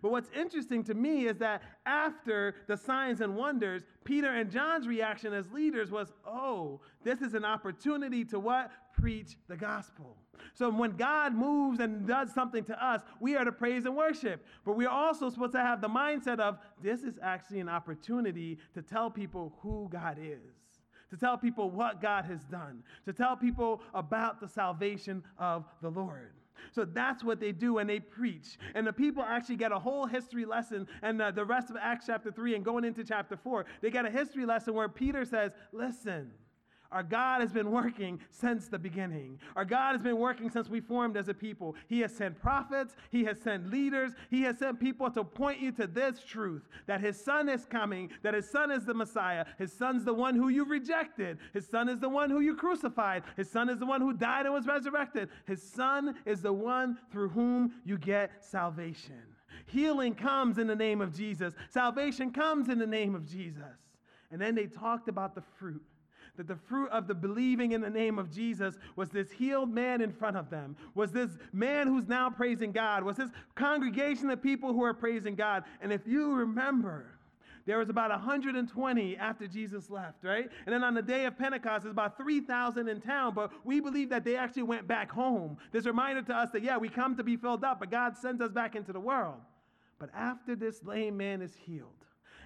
But 0.01 0.11
what's 0.11 0.29
interesting 0.35 0.83
to 0.85 0.93
me 0.93 1.27
is 1.27 1.37
that 1.37 1.61
after 1.85 2.55
the 2.67 2.77
signs 2.77 3.21
and 3.21 3.35
wonders, 3.35 3.83
Peter 4.03 4.29
and 4.29 4.49
John's 4.49 4.87
reaction 4.87 5.33
as 5.33 5.51
leaders 5.51 5.91
was, 5.91 6.11
oh, 6.25 6.81
this 7.03 7.21
is 7.21 7.33
an 7.33 7.45
opportunity 7.45 8.23
to 8.25 8.39
what? 8.39 8.71
Preach 8.99 9.37
the 9.47 9.57
gospel. 9.57 10.17
So 10.53 10.69
when 10.69 10.91
God 10.91 11.33
moves 11.33 11.79
and 11.79 12.07
does 12.07 12.33
something 12.33 12.63
to 12.65 12.85
us, 12.85 13.01
we 13.19 13.35
are 13.35 13.45
to 13.45 13.51
praise 13.51 13.85
and 13.85 13.95
worship. 13.95 14.45
But 14.65 14.73
we 14.73 14.85
are 14.85 14.93
also 14.93 15.29
supposed 15.29 15.53
to 15.53 15.59
have 15.59 15.81
the 15.81 15.89
mindset 15.89 16.39
of 16.39 16.57
this 16.81 17.03
is 17.03 17.15
actually 17.21 17.59
an 17.59 17.69
opportunity 17.69 18.59
to 18.73 18.81
tell 18.81 19.09
people 19.09 19.53
who 19.61 19.89
God 19.91 20.17
is 20.21 20.63
to 21.13 21.19
tell 21.19 21.37
people 21.37 21.69
what 21.69 22.01
God 22.01 22.25
has 22.25 22.43
done, 22.45 22.81
to 23.05 23.13
tell 23.13 23.37
people 23.37 23.83
about 23.93 24.41
the 24.41 24.47
salvation 24.47 25.23
of 25.37 25.63
the 25.79 25.89
Lord. 25.89 26.31
So 26.71 26.85
that's 26.85 27.23
what 27.23 27.39
they 27.39 27.51
do 27.51 27.77
and 27.77 27.89
they 27.89 27.99
preach. 27.99 28.57
And 28.75 28.85
the 28.85 28.93
people 28.93 29.23
actually 29.23 29.57
get 29.57 29.71
a 29.71 29.79
whole 29.79 30.05
history 30.05 30.45
lesson. 30.45 30.87
And 31.01 31.21
uh, 31.21 31.31
the 31.31 31.45
rest 31.45 31.69
of 31.69 31.77
Acts 31.79 32.05
chapter 32.07 32.31
3 32.31 32.55
and 32.55 32.65
going 32.65 32.83
into 32.83 33.03
chapter 33.03 33.37
4, 33.37 33.65
they 33.81 33.89
get 33.89 34.05
a 34.05 34.09
history 34.09 34.45
lesson 34.45 34.73
where 34.73 34.89
Peter 34.89 35.25
says, 35.25 35.51
Listen, 35.71 36.31
our 36.93 37.03
God 37.03 37.41
has 37.41 37.51
been 37.51 37.71
working 37.71 38.19
since 38.29 38.67
the 38.67 38.77
beginning. 38.77 39.39
Our 39.55 39.65
God 39.65 39.93
has 39.93 40.01
been 40.01 40.17
working 40.17 40.49
since 40.49 40.69
we 40.69 40.79
formed 40.79 41.17
as 41.17 41.27
a 41.27 41.33
people. 41.33 41.75
He 41.87 42.01
has 42.01 42.15
sent 42.15 42.39
prophets, 42.39 42.95
He 43.09 43.23
has 43.25 43.39
sent 43.41 43.69
leaders, 43.71 44.11
He 44.29 44.43
has 44.43 44.59
sent 44.59 44.79
people 44.79 45.09
to 45.11 45.23
point 45.23 45.59
you 45.59 45.71
to 45.73 45.87
this 45.87 46.23
truth 46.23 46.69
that 46.85 47.01
His 47.01 47.19
Son 47.19 47.49
is 47.49 47.65
coming, 47.65 48.11
that 48.21 48.35
His 48.35 48.49
Son 48.49 48.69
is 48.69 48.85
the 48.85 48.93
Messiah. 48.93 49.45
His 49.57 49.73
Son's 49.73 50.05
the 50.05 50.13
one 50.13 50.35
who 50.35 50.49
you 50.49 50.65
rejected. 50.65 51.39
His 51.51 51.67
Son 51.67 51.89
is 51.89 51.99
the 51.99 52.09
one 52.09 52.29
who 52.29 52.41
you 52.41 52.55
crucified. 52.55 53.23
His 53.35 53.49
Son 53.49 53.69
is 53.69 53.79
the 53.79 53.85
one 53.87 54.01
who 54.01 54.13
died 54.13 54.45
and 54.45 54.53
was 54.53 54.67
resurrected. 54.67 55.29
His 55.45 55.63
Son 55.63 56.15
is 56.25 56.41
the 56.41 56.53
one 56.53 56.99
through 57.11 57.29
whom 57.29 57.73
you 57.83 57.97
get 57.97 58.45
salvation. 58.45 59.21
Healing 59.65 60.13
comes 60.13 60.59
in 60.59 60.67
the 60.67 60.75
name 60.75 61.01
of 61.01 61.15
Jesus. 61.15 61.55
Salvation 61.69 62.31
comes 62.31 62.69
in 62.69 62.77
the 62.77 62.87
name 62.87 63.15
of 63.15 63.25
Jesus. 63.25 63.63
And 64.31 64.39
then 64.39 64.53
they 64.55 64.65
talked 64.65 65.09
about 65.09 65.35
the 65.35 65.43
fruit 65.57 65.83
that 66.37 66.47
the 66.47 66.55
fruit 66.55 66.89
of 66.89 67.07
the 67.07 67.13
believing 67.13 67.73
in 67.73 67.81
the 67.81 67.89
name 67.89 68.17
of 68.17 68.31
Jesus 68.31 68.75
was 68.95 69.09
this 69.09 69.31
healed 69.31 69.69
man 69.69 70.01
in 70.01 70.11
front 70.11 70.35
of 70.35 70.49
them, 70.49 70.75
was 70.95 71.11
this 71.11 71.29
man 71.51 71.87
who's 71.87 72.07
now 72.07 72.29
praising 72.29 72.71
God, 72.71 73.03
was 73.03 73.17
this 73.17 73.29
congregation 73.55 74.29
of 74.29 74.41
people 74.41 74.73
who 74.73 74.83
are 74.83 74.93
praising 74.93 75.35
God. 75.35 75.63
And 75.81 75.93
if 75.93 76.07
you 76.07 76.33
remember, 76.33 77.05
there 77.65 77.77
was 77.77 77.89
about 77.89 78.09
120 78.09 79.17
after 79.17 79.47
Jesus 79.47 79.89
left, 79.89 80.23
right? 80.23 80.49
And 80.65 80.73
then 80.73 80.83
on 80.83 80.93
the 80.93 81.01
day 81.01 81.25
of 81.25 81.37
Pentecost, 81.37 81.83
there's 81.83 81.91
about 81.91 82.17
3,000 82.17 82.89
in 82.89 82.99
town, 82.99 83.33
but 83.33 83.51
we 83.63 83.79
believe 83.79 84.09
that 84.09 84.25
they 84.25 84.35
actually 84.35 84.63
went 84.63 84.87
back 84.87 85.11
home. 85.11 85.57
This 85.71 85.85
reminder 85.85 86.23
to 86.23 86.35
us 86.35 86.49
that, 86.51 86.63
yeah, 86.63 86.77
we 86.77 86.89
come 86.89 87.15
to 87.15 87.23
be 87.23 87.37
filled 87.37 87.63
up, 87.63 87.79
but 87.79 87.89
God 87.89 88.17
sends 88.17 88.41
us 88.41 88.51
back 88.51 88.75
into 88.75 88.91
the 88.91 88.99
world. 88.99 89.37
But 89.99 90.09
after 90.13 90.55
this 90.55 90.83
lame 90.83 91.15
man 91.15 91.41
is 91.41 91.55
healed, 91.55 91.89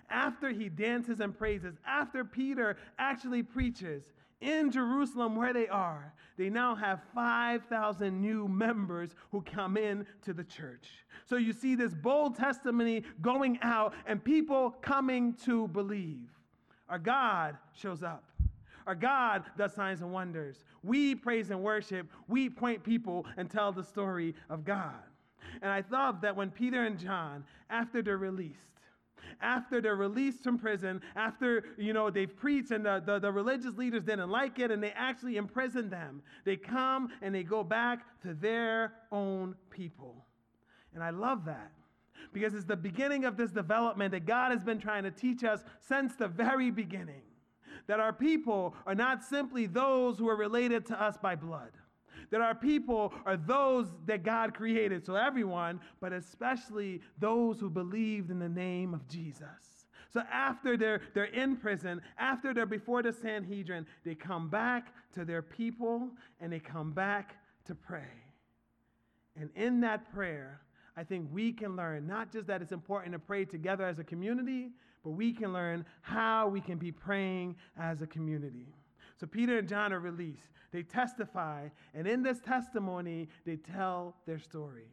after 0.09 0.49
he 0.49 0.69
dances 0.69 1.19
and 1.19 1.37
praises, 1.37 1.75
after 1.85 2.23
Peter 2.23 2.77
actually 2.97 3.43
preaches 3.43 4.03
in 4.41 4.71
Jerusalem 4.71 5.35
where 5.35 5.53
they 5.53 5.67
are, 5.67 6.13
they 6.37 6.49
now 6.49 6.75
have 6.75 7.01
5,000 7.15 8.21
new 8.21 8.47
members 8.47 9.11
who 9.31 9.41
come 9.41 9.75
in 9.77 10.05
to 10.23 10.33
the 10.33 10.43
church. 10.43 10.87
So 11.25 11.37
you 11.37 11.51
see 11.51 11.75
this 11.75 11.93
bold 11.93 12.35
testimony 12.35 13.03
going 13.21 13.59
out 13.61 13.93
and 14.05 14.23
people 14.23 14.75
coming 14.81 15.33
to 15.45 15.67
believe. 15.69 16.29
Our 16.89 16.99
God 16.99 17.57
shows 17.73 18.03
up. 18.03 18.23
Our 18.85 18.95
God 18.95 19.43
does 19.57 19.73
signs 19.73 20.01
and 20.01 20.13
wonders. 20.13 20.63
We 20.83 21.15
praise 21.15 21.49
and 21.49 21.61
worship. 21.61 22.07
We 22.29 22.49
point 22.49 22.83
people 22.83 23.25
and 23.35 23.49
tell 23.49 23.73
the 23.73 23.83
story 23.83 24.33
of 24.49 24.63
God. 24.63 24.93
And 25.61 25.71
I 25.71 25.81
thought 25.81 26.21
that 26.21 26.35
when 26.35 26.51
Peter 26.51 26.85
and 26.85 26.97
John, 26.97 27.43
after 27.69 28.01
they're 28.01 28.17
released, 28.17 28.61
after 29.41 29.81
they're 29.81 29.95
released 29.95 30.43
from 30.43 30.57
prison, 30.57 31.01
after, 31.15 31.63
you 31.77 31.93
know, 31.93 32.09
they've 32.09 32.35
preached 32.35 32.71
and 32.71 32.85
the, 32.85 33.01
the, 33.05 33.19
the 33.19 33.31
religious 33.31 33.75
leaders 33.77 34.03
didn't 34.03 34.29
like 34.29 34.59
it 34.59 34.71
and 34.71 34.81
they 34.81 34.91
actually 34.91 35.37
imprisoned 35.37 35.91
them, 35.91 36.21
they 36.45 36.55
come 36.55 37.09
and 37.21 37.33
they 37.33 37.43
go 37.43 37.63
back 37.63 38.19
to 38.21 38.33
their 38.33 38.93
own 39.11 39.55
people. 39.69 40.25
And 40.93 41.03
I 41.03 41.11
love 41.11 41.45
that 41.45 41.71
because 42.33 42.53
it's 42.53 42.65
the 42.65 42.75
beginning 42.75 43.25
of 43.25 43.37
this 43.37 43.51
development 43.51 44.11
that 44.11 44.25
God 44.25 44.51
has 44.51 44.63
been 44.63 44.79
trying 44.79 45.03
to 45.03 45.11
teach 45.11 45.43
us 45.43 45.63
since 45.79 46.15
the 46.15 46.27
very 46.27 46.71
beginning. 46.71 47.21
That 47.87 47.99
our 48.01 48.11
people 48.11 48.75
are 48.85 48.95
not 48.95 49.23
simply 49.23 49.65
those 49.65 50.17
who 50.17 50.27
are 50.27 50.35
related 50.35 50.85
to 50.87 51.01
us 51.01 51.17
by 51.17 51.35
blood 51.35 51.71
that 52.31 52.41
our 52.41 52.55
people 52.55 53.13
are 53.25 53.37
those 53.37 53.87
that 54.05 54.23
God 54.23 54.53
created. 54.53 55.05
So 55.05 55.15
everyone, 55.15 55.79
but 55.99 56.13
especially 56.13 57.01
those 57.19 57.59
who 57.59 57.69
believed 57.69 58.31
in 58.31 58.39
the 58.39 58.49
name 58.49 58.93
of 58.93 59.07
Jesus. 59.07 59.85
So 60.09 60.21
after 60.31 60.77
they're, 60.77 61.01
they're 61.13 61.25
in 61.25 61.57
prison, 61.57 62.01
after 62.17 62.53
they're 62.53 62.65
before 62.65 63.03
the 63.03 63.13
Sanhedrin, 63.13 63.85
they 64.05 64.15
come 64.15 64.49
back 64.49 64.93
to 65.13 65.25
their 65.25 65.41
people 65.41 66.09
and 66.39 66.51
they 66.51 66.59
come 66.59 66.91
back 66.91 67.35
to 67.65 67.75
pray. 67.75 68.09
And 69.39 69.49
in 69.55 69.81
that 69.81 70.11
prayer, 70.13 70.61
I 70.95 71.03
think 71.03 71.29
we 71.31 71.51
can 71.51 71.75
learn 71.75 72.07
not 72.07 72.31
just 72.31 72.47
that 72.47 72.61
it's 72.61 72.71
important 72.71 73.13
to 73.13 73.19
pray 73.19 73.45
together 73.45 73.85
as 73.85 73.99
a 73.99 74.03
community, 74.03 74.71
but 75.03 75.11
we 75.11 75.31
can 75.31 75.53
learn 75.53 75.85
how 76.01 76.47
we 76.47 76.59
can 76.59 76.77
be 76.77 76.91
praying 76.91 77.55
as 77.77 78.01
a 78.01 78.07
community. 78.07 78.76
So 79.19 79.27
Peter 79.27 79.57
and 79.57 79.67
John 79.67 79.91
are 79.93 79.99
released. 79.99 80.49
They 80.71 80.83
testify, 80.83 81.69
and 81.93 82.07
in 82.07 82.23
this 82.23 82.39
testimony, 82.39 83.29
they 83.45 83.55
tell 83.55 84.15
their 84.25 84.39
story. 84.39 84.89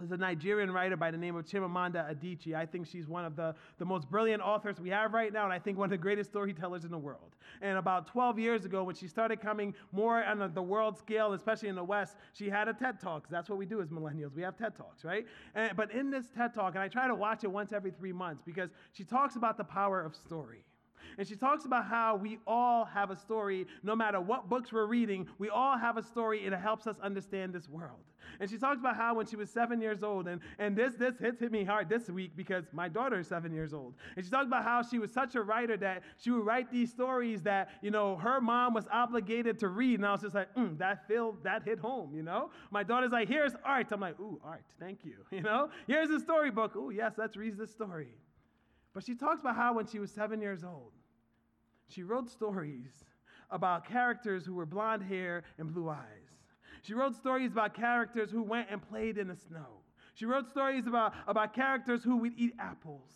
There's 0.00 0.12
a 0.12 0.16
Nigerian 0.16 0.70
writer 0.70 0.96
by 0.96 1.10
the 1.10 1.18
name 1.18 1.36
of 1.36 1.44
Chimamanda 1.44 2.10
Adichie. 2.10 2.54
I 2.54 2.64
think 2.64 2.86
she's 2.86 3.06
one 3.06 3.26
of 3.26 3.36
the, 3.36 3.54
the 3.78 3.84
most 3.84 4.10
brilliant 4.10 4.42
authors 4.42 4.80
we 4.80 4.88
have 4.88 5.12
right 5.12 5.30
now, 5.30 5.44
and 5.44 5.52
I 5.52 5.58
think 5.58 5.76
one 5.76 5.86
of 5.86 5.90
the 5.90 5.98
greatest 5.98 6.30
storytellers 6.30 6.84
in 6.84 6.90
the 6.90 6.98
world. 6.98 7.36
And 7.60 7.76
about 7.76 8.06
12 8.06 8.38
years 8.38 8.64
ago, 8.64 8.82
when 8.82 8.94
she 8.94 9.06
started 9.06 9.42
coming 9.42 9.74
more 9.92 10.24
on 10.24 10.50
the 10.54 10.62
world 10.62 10.96
scale, 10.96 11.34
especially 11.34 11.68
in 11.68 11.74
the 11.74 11.84
West, 11.84 12.16
she 12.32 12.48
had 12.48 12.66
a 12.66 12.72
TED 12.72 12.98
Talk. 12.98 13.28
That's 13.28 13.50
what 13.50 13.58
we 13.58 13.66
do 13.66 13.82
as 13.82 13.90
millennials. 13.90 14.34
We 14.34 14.42
have 14.42 14.56
TED 14.56 14.74
Talks, 14.74 15.04
right? 15.04 15.26
And, 15.54 15.76
but 15.76 15.92
in 15.92 16.10
this 16.10 16.30
TED 16.34 16.54
Talk, 16.54 16.74
and 16.74 16.82
I 16.82 16.88
try 16.88 17.06
to 17.06 17.14
watch 17.14 17.44
it 17.44 17.50
once 17.50 17.72
every 17.72 17.90
three 17.90 18.12
months 18.12 18.42
because 18.42 18.70
she 18.92 19.04
talks 19.04 19.36
about 19.36 19.58
the 19.58 19.64
power 19.64 20.00
of 20.00 20.16
story. 20.16 20.64
And 21.18 21.26
she 21.26 21.36
talks 21.36 21.64
about 21.64 21.86
how 21.86 22.16
we 22.16 22.38
all 22.46 22.84
have 22.84 23.10
a 23.10 23.16
story, 23.16 23.66
no 23.82 23.94
matter 23.94 24.20
what 24.20 24.48
books 24.48 24.72
we're 24.72 24.86
reading, 24.86 25.26
we 25.38 25.48
all 25.48 25.76
have 25.76 25.96
a 25.96 26.02
story 26.02 26.44
and 26.44 26.54
it 26.54 26.60
helps 26.60 26.86
us 26.86 26.96
understand 27.02 27.52
this 27.52 27.68
world. 27.68 28.00
And 28.38 28.48
she 28.48 28.58
talks 28.58 28.78
about 28.78 28.96
how 28.96 29.14
when 29.14 29.26
she 29.26 29.36
was 29.36 29.50
seven 29.50 29.80
years 29.80 30.02
old, 30.02 30.28
and, 30.28 30.40
and 30.58 30.76
this, 30.76 30.94
this 30.94 31.18
hits 31.18 31.40
hit 31.40 31.52
me 31.52 31.64
hard 31.64 31.88
this 31.88 32.08
week 32.08 32.32
because 32.36 32.64
my 32.72 32.88
daughter 32.88 33.18
is 33.18 33.26
seven 33.26 33.52
years 33.52 33.74
old. 33.74 33.94
And 34.16 34.24
she 34.24 34.30
talks 34.30 34.46
about 34.46 34.64
how 34.64 34.82
she 34.82 34.98
was 34.98 35.10
such 35.12 35.34
a 35.34 35.42
writer 35.42 35.76
that 35.78 36.02
she 36.18 36.30
would 36.30 36.44
write 36.44 36.70
these 36.70 36.90
stories 36.90 37.42
that, 37.42 37.70
you 37.82 37.90
know, 37.90 38.16
her 38.16 38.40
mom 38.40 38.74
was 38.74 38.84
obligated 38.92 39.58
to 39.60 39.68
read. 39.68 40.00
And 40.00 40.06
I 40.06 40.12
was 40.12 40.22
just 40.22 40.34
like, 40.34 40.54
mm, 40.54 40.78
that 40.78 41.06
feel 41.08 41.36
that 41.42 41.64
hit 41.64 41.78
home, 41.78 42.14
you 42.14 42.22
know? 42.22 42.50
My 42.70 42.82
daughter's 42.82 43.12
like, 43.12 43.28
here's 43.28 43.52
art. 43.64 43.88
I'm 43.90 44.00
like, 44.00 44.18
ooh, 44.20 44.40
art, 44.44 44.64
thank 44.78 45.04
you. 45.04 45.14
You 45.30 45.42
know? 45.42 45.70
Here's 45.86 46.10
a 46.10 46.20
storybook. 46.20 46.76
Ooh, 46.76 46.90
yes, 46.90 47.12
let's 47.16 47.34
read 47.34 47.56
this 47.56 47.70
story. 47.70 48.08
But 48.92 49.04
she 49.04 49.14
talks 49.14 49.40
about 49.40 49.56
how 49.56 49.74
when 49.74 49.86
she 49.86 49.98
was 49.98 50.10
seven 50.10 50.40
years 50.40 50.64
old, 50.64 50.92
she 51.88 52.02
wrote 52.02 52.28
stories 52.28 53.04
about 53.50 53.86
characters 53.86 54.44
who 54.44 54.54
were 54.54 54.66
blonde 54.66 55.02
hair 55.02 55.42
and 55.58 55.72
blue 55.72 55.88
eyes. 55.88 56.30
She 56.82 56.94
wrote 56.94 57.14
stories 57.14 57.52
about 57.52 57.74
characters 57.74 58.30
who 58.30 58.42
went 58.42 58.68
and 58.70 58.80
played 58.80 59.18
in 59.18 59.28
the 59.28 59.36
snow. 59.36 59.82
She 60.14 60.24
wrote 60.24 60.48
stories 60.48 60.86
about, 60.86 61.14
about 61.26 61.54
characters 61.54 62.02
who 62.02 62.16
would 62.18 62.32
eat 62.36 62.54
apples. 62.58 63.10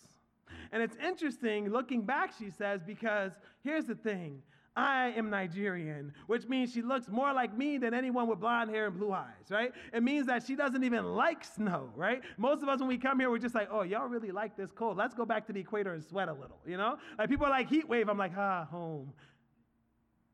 And 0.72 0.82
it's 0.82 0.96
interesting 0.96 1.70
looking 1.70 2.02
back, 2.02 2.32
she 2.38 2.50
says, 2.50 2.82
because 2.84 3.32
here's 3.62 3.86
the 3.86 3.94
thing 3.94 4.42
I 4.76 5.12
am 5.16 5.30
Nigerian, 5.30 6.12
which 6.26 6.48
means 6.48 6.72
she 6.72 6.82
looks 6.82 7.08
more 7.08 7.32
like 7.32 7.56
me 7.56 7.78
than 7.78 7.94
anyone 7.94 8.26
with 8.26 8.40
blonde 8.40 8.70
hair 8.70 8.86
and 8.86 8.96
blue 8.98 9.12
eyes, 9.12 9.48
right? 9.48 9.72
It 9.92 10.02
means 10.02 10.26
that 10.26 10.44
she 10.44 10.56
doesn't 10.56 10.82
even 10.82 11.04
like 11.14 11.44
snow, 11.44 11.90
right? 11.94 12.22
Most 12.38 12.62
of 12.62 12.68
us, 12.68 12.80
when 12.80 12.88
we 12.88 12.98
come 12.98 13.20
here, 13.20 13.30
we're 13.30 13.38
just 13.38 13.54
like, 13.54 13.68
oh, 13.70 13.82
y'all 13.82 14.08
really 14.08 14.32
like 14.32 14.56
this 14.56 14.72
cold. 14.72 14.96
Let's 14.96 15.14
go 15.14 15.24
back 15.24 15.46
to 15.46 15.52
the 15.52 15.60
equator 15.60 15.94
and 15.94 16.02
sweat 16.02 16.28
a 16.28 16.32
little, 16.32 16.58
you 16.66 16.76
know? 16.76 16.98
Like 17.16 17.28
people 17.28 17.46
are 17.46 17.50
like 17.50 17.68
heat 17.68 17.88
wave. 17.88 18.08
I'm 18.08 18.18
like, 18.18 18.32
ah, 18.36 18.66
home. 18.68 19.12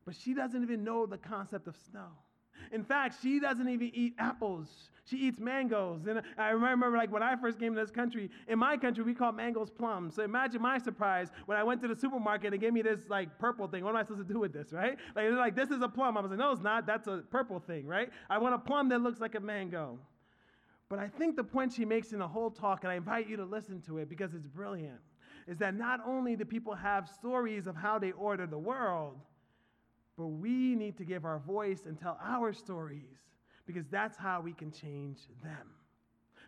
But 0.05 0.15
she 0.15 0.33
doesn't 0.33 0.63
even 0.63 0.83
know 0.83 1.05
the 1.05 1.19
concept 1.19 1.67
of 1.67 1.75
snow. 1.91 2.07
In 2.71 2.83
fact, 2.83 3.15
she 3.21 3.39
doesn't 3.39 3.67
even 3.67 3.91
eat 3.93 4.13
apples. 4.17 4.67
She 5.05 5.17
eats 5.17 5.39
mangoes. 5.39 6.05
And 6.07 6.21
I 6.37 6.49
remember, 6.49 6.89
like, 6.95 7.11
when 7.11 7.23
I 7.23 7.35
first 7.35 7.59
came 7.59 7.73
to 7.73 7.81
this 7.81 7.91
country, 7.91 8.29
in 8.47 8.59
my 8.59 8.77
country, 8.77 9.03
we 9.03 9.13
call 9.13 9.31
mangoes 9.31 9.69
plums. 9.69 10.15
So 10.15 10.23
imagine 10.23 10.61
my 10.61 10.77
surprise 10.77 11.29
when 11.47 11.57
I 11.57 11.63
went 11.63 11.81
to 11.81 11.87
the 11.87 11.95
supermarket 11.95 12.45
and 12.45 12.53
they 12.53 12.57
gave 12.57 12.73
me 12.73 12.81
this, 12.81 13.09
like, 13.09 13.37
purple 13.39 13.67
thing. 13.67 13.83
What 13.83 13.89
am 13.89 13.95
I 13.97 14.03
supposed 14.03 14.27
to 14.27 14.33
do 14.33 14.39
with 14.39 14.53
this, 14.53 14.71
right? 14.71 14.97
Like, 15.15 15.25
they're 15.25 15.33
like, 15.33 15.55
this 15.55 15.69
is 15.69 15.81
a 15.81 15.89
plum. 15.89 16.17
I 16.17 16.21
was 16.21 16.29
like, 16.29 16.39
no, 16.39 16.51
it's 16.51 16.61
not. 16.61 16.85
That's 16.85 17.07
a 17.07 17.23
purple 17.29 17.59
thing, 17.59 17.87
right? 17.87 18.09
I 18.29 18.37
want 18.37 18.55
a 18.55 18.59
plum 18.59 18.89
that 18.89 19.01
looks 19.01 19.19
like 19.19 19.35
a 19.35 19.39
mango. 19.39 19.97
But 20.87 20.99
I 20.99 21.07
think 21.07 21.35
the 21.35 21.43
point 21.43 21.73
she 21.73 21.85
makes 21.85 22.11
in 22.11 22.19
the 22.19 22.27
whole 22.27 22.51
talk, 22.51 22.83
and 22.83 22.91
I 22.91 22.95
invite 22.95 23.27
you 23.27 23.37
to 23.37 23.45
listen 23.45 23.81
to 23.87 23.97
it 23.97 24.09
because 24.09 24.33
it's 24.33 24.47
brilliant, 24.47 24.99
is 25.47 25.57
that 25.57 25.73
not 25.73 26.01
only 26.05 26.35
do 26.35 26.45
people 26.45 26.75
have 26.75 27.09
stories 27.09 27.65
of 27.65 27.75
how 27.75 27.97
they 27.97 28.11
order 28.11 28.45
the 28.45 28.59
world, 28.59 29.17
we 30.27 30.75
need 30.75 30.97
to 30.97 31.03
give 31.03 31.25
our 31.25 31.39
voice 31.39 31.85
and 31.85 31.99
tell 31.99 32.17
our 32.23 32.53
stories 32.53 33.19
because 33.65 33.85
that's 33.89 34.17
how 34.17 34.41
we 34.41 34.53
can 34.53 34.71
change 34.71 35.19
them. 35.43 35.67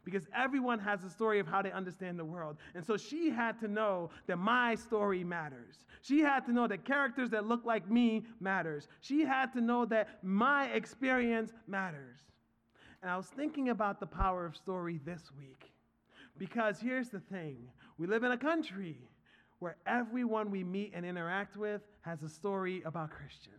Because 0.03 0.27
everyone 0.35 0.79
has 0.79 1.03
a 1.05 1.09
story 1.09 1.39
of 1.39 1.47
how 1.47 1.61
they 1.61 1.71
understand 1.71 2.19
the 2.19 2.25
world. 2.25 2.57
And 2.75 2.85
so 2.85 2.97
she 2.97 3.29
had 3.29 3.57
to 3.61 3.69
know 3.69 4.09
that 4.27 4.37
my 4.37 4.75
story 4.75 5.23
matters. 5.23 5.85
She 6.01 6.19
had 6.19 6.45
to 6.47 6.51
know 6.51 6.67
that 6.67 6.83
characters 6.83 7.29
that 7.29 7.45
look 7.45 7.63
like 7.63 7.89
me 7.89 8.25
matters. 8.41 8.89
She 8.99 9.23
had 9.23 9.53
to 9.53 9.61
know 9.61 9.85
that 9.85 10.19
my 10.21 10.65
experience 10.65 11.53
matters. 11.67 12.17
And 13.01 13.09
I 13.09 13.15
was 13.15 13.27
thinking 13.27 13.69
about 13.69 14.01
the 14.01 14.05
power 14.05 14.45
of 14.45 14.57
story 14.57 14.99
this 15.05 15.31
week. 15.37 15.71
Because 16.37 16.79
here's 16.79 17.09
the 17.09 17.19
thing 17.19 17.57
we 17.97 18.07
live 18.07 18.23
in 18.23 18.31
a 18.31 18.37
country 18.37 18.97
where 19.63 19.77
everyone 19.87 20.51
we 20.51 20.61
meet 20.61 20.91
and 20.93 21.05
interact 21.05 21.55
with 21.55 21.81
has 22.01 22.21
a 22.21 22.27
story 22.27 22.81
about 22.83 23.09
Christians. 23.09 23.55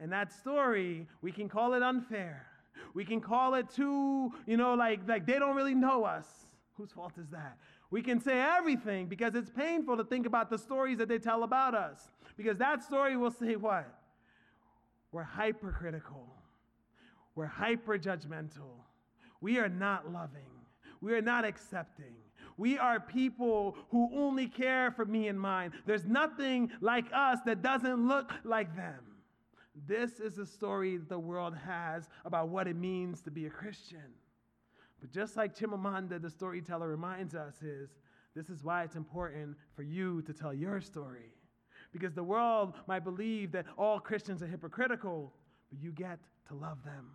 And 0.00 0.12
that 0.12 0.32
story, 0.32 1.06
we 1.22 1.30
can 1.30 1.48
call 1.48 1.74
it 1.74 1.82
unfair. 1.82 2.44
We 2.92 3.04
can 3.04 3.20
call 3.20 3.54
it 3.54 3.70
too, 3.70 4.32
you 4.46 4.56
know, 4.56 4.74
like, 4.74 5.00
like 5.06 5.24
they 5.24 5.38
don't 5.38 5.54
really 5.54 5.76
know 5.76 6.02
us. 6.02 6.26
Whose 6.74 6.90
fault 6.90 7.12
is 7.18 7.28
that? 7.30 7.56
We 7.90 8.02
can 8.02 8.20
say 8.20 8.40
everything 8.40 9.06
because 9.06 9.36
it's 9.36 9.48
painful 9.48 9.96
to 9.96 10.02
think 10.02 10.26
about 10.26 10.50
the 10.50 10.58
stories 10.58 10.98
that 10.98 11.08
they 11.08 11.18
tell 11.18 11.44
about 11.44 11.76
us. 11.76 12.10
Because 12.36 12.58
that 12.58 12.82
story 12.82 13.16
will 13.16 13.30
say 13.30 13.54
what? 13.54 13.86
We're 15.12 15.22
hypercritical. 15.22 16.26
We're 17.36 17.46
hyper 17.46 17.96
judgmental. 17.96 18.82
We 19.40 19.58
are 19.58 19.68
not 19.68 20.12
loving. 20.12 20.50
We 21.00 21.14
are 21.14 21.22
not 21.22 21.44
accepting. 21.44 22.16
We 22.56 22.78
are 22.78 22.98
people 23.00 23.76
who 23.90 24.10
only 24.14 24.46
care 24.46 24.90
for 24.90 25.04
me 25.04 25.28
and 25.28 25.38
mine. 25.38 25.72
There's 25.84 26.06
nothing 26.06 26.70
like 26.80 27.06
us 27.12 27.38
that 27.46 27.62
doesn't 27.62 28.08
look 28.08 28.32
like 28.44 28.74
them. 28.74 29.00
This 29.86 30.20
is 30.20 30.36
the 30.36 30.46
story 30.46 30.96
the 30.96 31.18
world 31.18 31.54
has 31.54 32.08
about 32.24 32.48
what 32.48 32.66
it 32.66 32.76
means 32.76 33.20
to 33.22 33.30
be 33.30 33.46
a 33.46 33.50
Christian. 33.50 34.14
But 35.00 35.10
just 35.10 35.36
like 35.36 35.54
Chimamanda, 35.54 36.20
the 36.20 36.30
storyteller, 36.30 36.88
reminds 36.88 37.34
us, 37.34 37.60
is 37.62 37.90
this 38.34 38.48
is 38.48 38.64
why 38.64 38.84
it's 38.84 38.96
important 38.96 39.56
for 39.74 39.82
you 39.82 40.22
to 40.22 40.32
tell 40.32 40.54
your 40.54 40.80
story. 40.80 41.32
Because 41.92 42.14
the 42.14 42.24
world 42.24 42.74
might 42.86 43.04
believe 43.04 43.52
that 43.52 43.66
all 43.76 44.00
Christians 44.00 44.42
are 44.42 44.46
hypocritical, 44.46 45.32
but 45.70 45.82
you 45.82 45.92
get 45.92 46.18
to 46.48 46.54
love 46.54 46.82
them. 46.84 47.10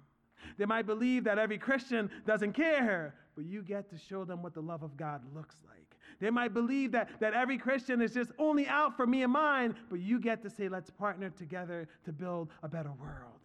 They 0.58 0.66
might 0.66 0.86
believe 0.86 1.24
that 1.24 1.40
every 1.40 1.58
Christian 1.58 2.10
doesn't 2.26 2.54
care, 2.54 3.16
but 3.36 3.46
you 3.46 3.62
get 3.62 3.90
to 3.90 3.98
show 3.98 4.24
them 4.24 4.42
what 4.42 4.54
the 4.54 4.62
love 4.62 4.84
of 4.84 4.98
God 4.98 5.22
looks 5.34 5.56
like. 5.68 5.78
They 6.20 6.30
might 6.30 6.54
believe 6.54 6.92
that, 6.92 7.10
that 7.20 7.34
every 7.34 7.58
Christian 7.58 8.02
is 8.02 8.14
just 8.14 8.32
only 8.38 8.68
out 8.68 8.96
for 8.96 9.08
me 9.08 9.24
and 9.24 9.34
mine, 9.34 9.76
but 9.90 10.00
you 10.00 10.20
get 10.20 10.42
to 10.44 10.50
say, 10.50 10.70
let's 10.70 10.90
partner 10.90 11.30
together 11.30 11.88
to 12.06 12.12
build 12.12 12.50
a 12.64 12.68
better 12.68 12.92
world. 13.00 13.40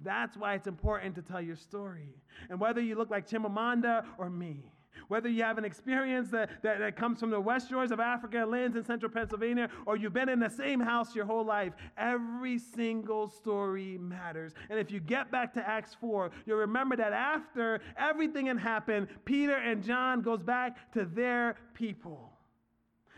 That's 0.00 0.36
why 0.36 0.54
it's 0.54 0.66
important 0.66 1.14
to 1.14 1.22
tell 1.22 1.40
your 1.40 1.56
story. 1.56 2.14
And 2.50 2.60
whether 2.60 2.80
you 2.80 2.94
look 2.94 3.10
like 3.10 3.28
Chimamanda 3.28 4.04
or 4.18 4.28
me, 4.28 4.64
whether 5.08 5.28
you 5.28 5.42
have 5.42 5.58
an 5.58 5.64
experience 5.64 6.30
that, 6.30 6.62
that, 6.62 6.78
that, 6.78 6.96
comes 6.96 7.20
from 7.20 7.30
the 7.30 7.40
west 7.40 7.68
shores 7.68 7.90
of 7.90 8.00
Africa, 8.00 8.44
lands 8.46 8.76
in 8.76 8.84
central 8.84 9.10
Pennsylvania, 9.10 9.68
or 9.86 9.96
you've 9.96 10.12
been 10.12 10.28
in 10.28 10.40
the 10.40 10.48
same 10.48 10.80
house 10.80 11.14
your 11.14 11.24
whole 11.24 11.44
life, 11.44 11.72
every 11.96 12.58
single 12.58 13.28
story 13.28 13.98
matters. 13.98 14.52
And 14.70 14.78
if 14.78 14.90
you 14.90 15.00
get 15.00 15.30
back 15.30 15.52
to 15.54 15.68
Acts 15.68 15.94
4, 16.00 16.30
you'll 16.46 16.58
remember 16.58 16.96
that 16.96 17.12
after 17.12 17.80
everything 17.96 18.46
had 18.46 18.58
happened, 18.58 19.08
Peter 19.24 19.56
and 19.56 19.82
John 19.82 20.22
goes 20.22 20.42
back 20.42 20.92
to 20.92 21.04
their 21.04 21.56
people. 21.74 22.30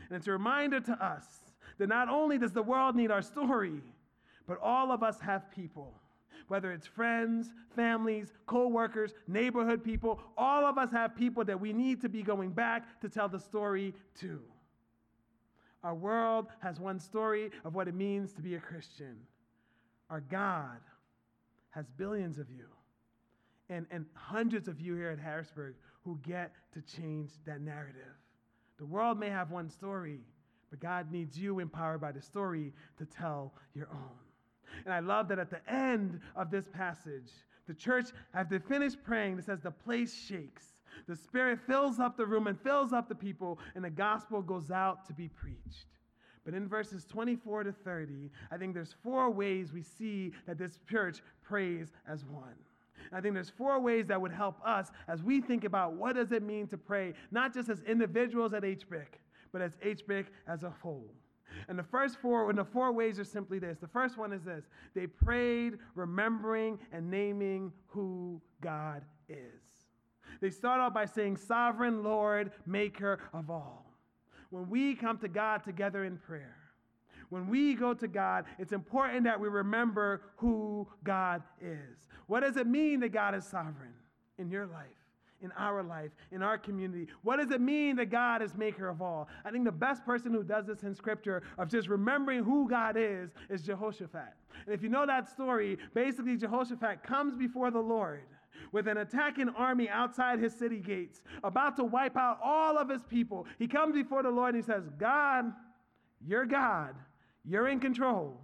And 0.09 0.17
it's 0.17 0.27
a 0.27 0.33
reminder 0.33 0.81
to 0.81 0.93
us 1.05 1.25
that 1.79 1.89
not 1.89 2.09
only 2.09 2.39
does 2.39 2.53
the 2.53 2.63
world 2.63 2.97
need 2.97 3.11
our 3.11 3.23
story, 3.23 3.83
but 4.47 4.59
all 4.63 4.93
of 4.93 5.03
us 5.03 5.21
have 5.21 5.51
people 5.51 5.95
whether 6.49 6.73
it's 6.73 6.87
friends, 6.87 7.53
families, 7.75 8.33
co 8.47 8.69
workers, 8.69 9.15
neighborhood 9.27 9.83
people, 9.83 10.21
all 10.37 10.65
of 10.65 10.79
us 10.79 10.91
have 10.93 11.17
people 11.17 11.45
that 11.45 11.61
we 11.61 11.73
need 11.73 12.01
to 12.03 12.09
be 12.09 12.23
going 12.23 12.51
back 12.51 13.01
to 13.01 13.09
tell 13.09 13.29
the 13.29 13.41
story 13.41 13.95
to. 14.21 14.41
Our 15.83 15.95
world 15.95 16.47
has 16.61 16.81
one 16.81 16.99
story 16.99 17.51
of 17.65 17.75
what 17.75 17.89
it 17.89 17.95
means 17.95 18.33
to 18.35 18.43
be 18.43 18.57
a 18.57 18.61
Christian. 18.61 19.17
Our 20.11 20.21
God 20.21 20.81
has 21.71 21.87
billions 21.97 22.39
of 22.39 22.51
you 22.51 22.67
and, 23.69 23.87
and 23.91 24.07
hundreds 24.15 24.69
of 24.69 24.81
you 24.81 24.95
here 24.95 25.11
at 25.11 25.19
Harrisburg 25.19 25.75
who 26.05 26.19
get 26.27 26.53
to 26.73 26.81
change 26.81 27.31
that 27.45 27.61
narrative. 27.61 28.15
The 28.79 28.87
world 28.87 29.19
may 29.19 29.31
have 29.31 29.51
one 29.51 29.69
story, 29.69 30.21
but 30.71 30.81
God 30.81 31.11
needs 31.11 31.39
you 31.39 31.59
empowered 31.59 32.01
by 32.01 32.13
the 32.13 32.23
story 32.23 32.73
to 32.99 33.05
tell 33.05 33.53
your 33.75 33.89
own. 33.93 34.26
And 34.85 34.93
I 34.93 35.01
love 35.01 35.29
that 35.29 35.39
at 35.39 35.51
the 35.51 35.61
end 35.73 36.21
of 36.35 36.51
this 36.51 36.69
passage, 36.69 37.31
the 37.67 37.75
church, 37.75 38.07
as 38.35 38.49
they 38.49 38.59
finish 38.59 38.95
praying, 39.03 39.39
it 39.39 39.45
says 39.45 39.61
the 39.61 39.71
place 39.71 40.15
shakes. 40.15 40.65
The 41.09 41.17
Spirit 41.17 41.59
fills 41.67 41.99
up 41.99 42.17
the 42.17 42.27
room 42.27 42.47
and 42.47 42.61
fills 42.61 42.93
up 42.93 43.09
the 43.09 43.15
people, 43.15 43.59
and 43.75 43.85
the 43.85 43.91
gospel 43.91 44.41
goes 44.41 44.71
out 44.71 45.07
to 45.07 45.13
be 45.13 45.29
preached. 45.29 45.87
But 46.45 46.55
in 46.55 46.69
verses 46.69 47.05
24 47.05 47.65
to 47.65 47.73
30, 47.73 48.31
I 48.53 48.57
think 48.57 48.73
there's 48.73 48.95
four 49.03 49.31
ways 49.31 49.73
we 49.73 49.83
see 49.83 50.33
that 50.47 50.59
this 50.59 50.79
church 50.89 51.21
prays 51.43 51.93
as 52.09 52.25
one. 52.25 52.55
I 53.13 53.21
think 53.21 53.35
there's 53.35 53.51
four 53.51 53.81
ways 53.81 54.07
that 54.07 54.21
would 54.21 54.33
help 54.33 54.59
us 54.65 54.91
as 55.09 55.23
we 55.23 55.41
think 55.41 55.65
about 55.65 55.95
what 55.95 56.15
does 56.15 56.33
it 56.33 56.43
mean 56.43 56.69
to 56.69 56.79
pray, 56.79 57.15
not 57.31 57.53
just 57.53 57.69
as 57.69 57.83
individuals 57.83 58.53
at 58.53 58.63
HBIC, 58.63 59.07
but 59.53 59.61
as 59.61 59.73
HBIC 59.85 60.27
as 60.47 60.63
a 60.63 60.71
whole. 60.71 61.13
And 61.69 61.79
the 61.79 61.85
first 61.85 62.19
four, 62.19 62.49
and 62.49 62.59
the 62.59 62.65
four 62.65 62.93
ways 62.93 63.19
are 63.19 63.25
simply 63.25 63.59
this. 63.59 63.79
The 63.79 63.89
first 63.89 64.17
one 64.19 64.33
is 64.33 64.43
this 64.43 64.65
they 64.95 65.07
prayed, 65.07 65.75
remembering 65.95 66.79
and 66.93 67.11
naming 67.11 67.73
who 67.87 68.41
God 68.61 69.03
is. 69.29 69.37
They 70.41 70.51
start 70.51 70.81
out 70.81 70.95
by 70.95 71.07
saying, 71.07 71.37
Sovereign 71.37 72.03
Lord, 72.03 72.53
Maker 72.67 73.21
of 73.33 73.51
all. 73.51 73.87
When 74.51 74.69
we 74.69 74.95
come 74.95 75.19
to 75.19 75.29
God 75.29 75.65
together 75.65 76.05
in 76.05 76.19
prayer, 76.19 76.57
when 77.31 77.49
we 77.49 77.75
go 77.75 77.93
to 77.95 78.07
God, 78.07 78.45
it's 78.59 78.73
important 78.73 79.25
that 79.25 79.41
we 79.41 79.49
remember 79.49 80.23
who 80.37 80.87
God 81.03 81.43
is. 81.61 82.09
What 82.27 82.41
does 82.41 82.57
it 82.57 82.67
mean 82.67 83.01
that 83.01 83.09
God 83.09 83.35
is 83.35 83.45
sovereign 83.45 83.95
in 84.39 84.51
your 84.51 84.67
life? 84.67 84.87
In 85.43 85.53
our 85.53 85.83
life, 85.83 86.11
in 86.33 86.43
our 86.43 86.59
community? 86.59 87.09
What 87.23 87.37
does 87.37 87.51
it 87.51 87.61
mean 87.61 87.97
that 87.97 88.11
God 88.11 88.43
is 88.43 88.55
maker 88.55 88.89
of 88.89 89.03
all? 89.03 89.29
I 89.45 89.51
think 89.51 89.65
the 89.65 89.73
best 89.73 90.05
person 90.05 90.33
who 90.33 90.43
does 90.43 90.67
this 90.67 90.83
in 90.83 90.95
scripture 90.95 91.43
of 91.59 91.69
just 91.69 91.89
remembering 91.89 92.45
who 92.45 92.69
God 92.69 92.97
is 92.99 93.31
is 93.49 93.63
Jehoshaphat. 93.63 94.35
And 94.65 94.75
if 94.75 94.83
you 94.83 94.89
know 94.89 95.07
that 95.07 95.29
story, 95.29 95.79
basically 95.95 96.37
Jehoshaphat 96.37 97.03
comes 97.03 97.37
before 97.37 97.71
the 97.71 97.81
Lord 97.81 98.23
with 98.73 98.89
an 98.89 98.99
attacking 98.99 99.49
army 99.51 99.89
outside 99.89 100.39
his 100.39 100.55
city 100.55 100.79
gates, 100.79 101.23
about 101.45 101.77
to 101.77 101.85
wipe 101.85 102.17
out 102.17 102.39
all 102.43 102.79
of 102.79 102.89
his 102.89 103.03
people. 103.05 103.47
He 103.59 103.69
comes 103.69 103.95
before 103.95 104.23
the 104.23 104.31
Lord 104.31 104.55
and 104.55 104.65
he 104.65 104.67
says, 104.67 104.85
God, 104.99 105.53
you're 106.27 106.47
God. 106.47 106.95
You're 107.45 107.69
in 107.69 107.79
control. 107.79 108.41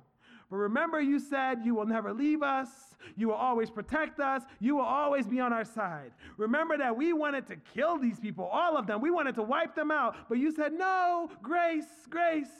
But 0.52 0.58
remember, 0.58 1.00
you 1.00 1.18
said 1.18 1.64
you 1.64 1.74
will 1.74 1.86
never 1.86 2.12
leave 2.12 2.42
us, 2.42 2.68
you 3.16 3.28
will 3.28 3.36
always 3.36 3.70
protect 3.70 4.20
us, 4.20 4.42
you 4.60 4.76
will 4.76 4.84
always 4.84 5.26
be 5.26 5.40
on 5.40 5.50
our 5.50 5.64
side. 5.64 6.12
Remember 6.36 6.76
that 6.76 6.94
we 6.94 7.14
wanted 7.14 7.46
to 7.46 7.56
kill 7.56 7.98
these 7.98 8.20
people, 8.20 8.44
all 8.44 8.76
of 8.76 8.86
them. 8.86 9.00
We 9.00 9.10
wanted 9.10 9.34
to 9.36 9.42
wipe 9.42 9.74
them 9.74 9.90
out. 9.90 10.14
But 10.28 10.36
you 10.36 10.52
said, 10.52 10.74
no, 10.74 11.30
grace, 11.42 11.86
grace. 12.10 12.50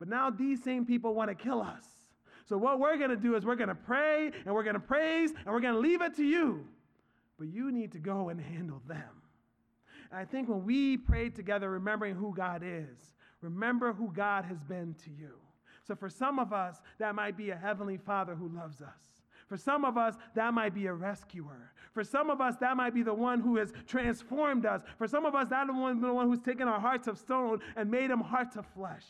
But 0.00 0.08
now 0.08 0.30
these 0.30 0.64
same 0.64 0.84
people 0.84 1.14
want 1.14 1.28
to 1.28 1.36
kill 1.36 1.62
us. 1.62 1.84
So 2.44 2.58
what 2.58 2.80
we're 2.80 2.96
going 2.96 3.10
to 3.10 3.16
do 3.16 3.36
is 3.36 3.46
we're 3.46 3.54
going 3.54 3.68
to 3.68 3.76
pray 3.76 4.32
and 4.44 4.52
we're 4.52 4.64
going 4.64 4.74
to 4.74 4.80
praise 4.80 5.30
and 5.30 5.54
we're 5.54 5.60
going 5.60 5.74
to 5.74 5.80
leave 5.80 6.02
it 6.02 6.16
to 6.16 6.24
you. 6.24 6.66
But 7.38 7.46
you 7.46 7.70
need 7.70 7.92
to 7.92 8.00
go 8.00 8.30
and 8.30 8.40
handle 8.40 8.82
them. 8.88 9.22
And 10.10 10.18
I 10.18 10.24
think 10.24 10.48
when 10.48 10.64
we 10.64 10.96
pray 10.96 11.30
together, 11.30 11.70
remembering 11.70 12.16
who 12.16 12.34
God 12.34 12.62
is, 12.64 13.14
remember 13.42 13.92
who 13.92 14.10
God 14.12 14.44
has 14.46 14.58
been 14.64 14.96
to 15.04 15.10
you. 15.10 15.34
So 15.82 15.94
for 15.94 16.08
some 16.08 16.38
of 16.38 16.52
us, 16.52 16.80
that 16.98 17.14
might 17.14 17.36
be 17.36 17.50
a 17.50 17.56
heavenly 17.56 17.96
father 17.96 18.34
who 18.34 18.48
loves 18.48 18.80
us. 18.82 19.22
For 19.48 19.56
some 19.56 19.84
of 19.84 19.98
us, 19.98 20.14
that 20.34 20.54
might 20.54 20.74
be 20.74 20.86
a 20.86 20.94
rescuer. 20.94 21.72
For 21.92 22.04
some 22.04 22.30
of 22.30 22.40
us, 22.40 22.54
that 22.60 22.76
might 22.76 22.94
be 22.94 23.02
the 23.02 23.12
one 23.12 23.40
who 23.40 23.56
has 23.56 23.72
transformed 23.86 24.64
us. 24.64 24.82
For 24.96 25.06
some 25.06 25.26
of 25.26 25.34
us, 25.34 25.48
that 25.48 25.66
the 25.66 25.74
one, 25.74 26.00
the 26.00 26.12
one 26.12 26.28
who's 26.28 26.40
taken 26.40 26.68
our 26.68 26.80
hearts 26.80 27.06
of 27.06 27.18
stone 27.18 27.60
and 27.76 27.90
made 27.90 28.10
them 28.10 28.20
hearts 28.20 28.56
of 28.56 28.64
flesh. 28.74 29.04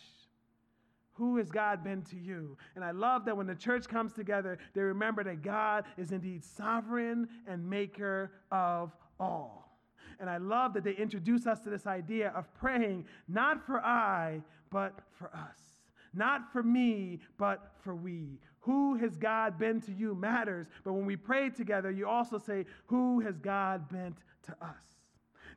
Who 1.14 1.36
has 1.36 1.50
God 1.50 1.84
been 1.84 2.02
to 2.02 2.16
you? 2.16 2.56
And 2.74 2.84
I 2.84 2.90
love 2.90 3.24
that 3.26 3.36
when 3.36 3.46
the 3.46 3.54
church 3.54 3.86
comes 3.86 4.12
together, 4.12 4.58
they 4.74 4.80
remember 4.80 5.22
that 5.24 5.42
God 5.42 5.84
is 5.96 6.10
indeed 6.10 6.42
sovereign 6.42 7.28
and 7.46 7.68
maker 7.68 8.32
of 8.50 8.96
all. 9.20 9.78
And 10.18 10.28
I 10.28 10.38
love 10.38 10.72
that 10.74 10.84
they 10.84 10.94
introduce 10.94 11.46
us 11.46 11.60
to 11.60 11.70
this 11.70 11.86
idea 11.86 12.32
of 12.34 12.52
praying 12.54 13.04
not 13.28 13.64
for 13.64 13.80
I, 13.80 14.42
but 14.70 14.98
for 15.12 15.28
us. 15.34 15.71
Not 16.14 16.52
for 16.52 16.62
me, 16.62 17.20
but 17.38 17.72
for 17.82 17.94
we. 17.94 18.38
Who 18.60 18.96
has 18.96 19.16
God 19.16 19.58
been 19.58 19.80
to 19.82 19.92
you 19.92 20.14
matters, 20.14 20.68
but 20.84 20.92
when 20.92 21.06
we 21.06 21.16
pray 21.16 21.50
together, 21.50 21.90
you 21.90 22.08
also 22.08 22.38
say, 22.38 22.64
Who 22.86 23.20
has 23.20 23.38
God 23.38 23.88
been 23.88 24.14
to 24.44 24.52
us? 24.60 24.84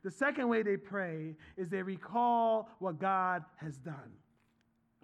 The 0.02 0.10
second 0.10 0.48
way 0.48 0.62
they 0.62 0.76
pray 0.76 1.34
is 1.56 1.68
they 1.68 1.82
recall 1.82 2.68
what 2.78 2.98
God 2.98 3.44
has 3.56 3.76
done. 3.78 4.12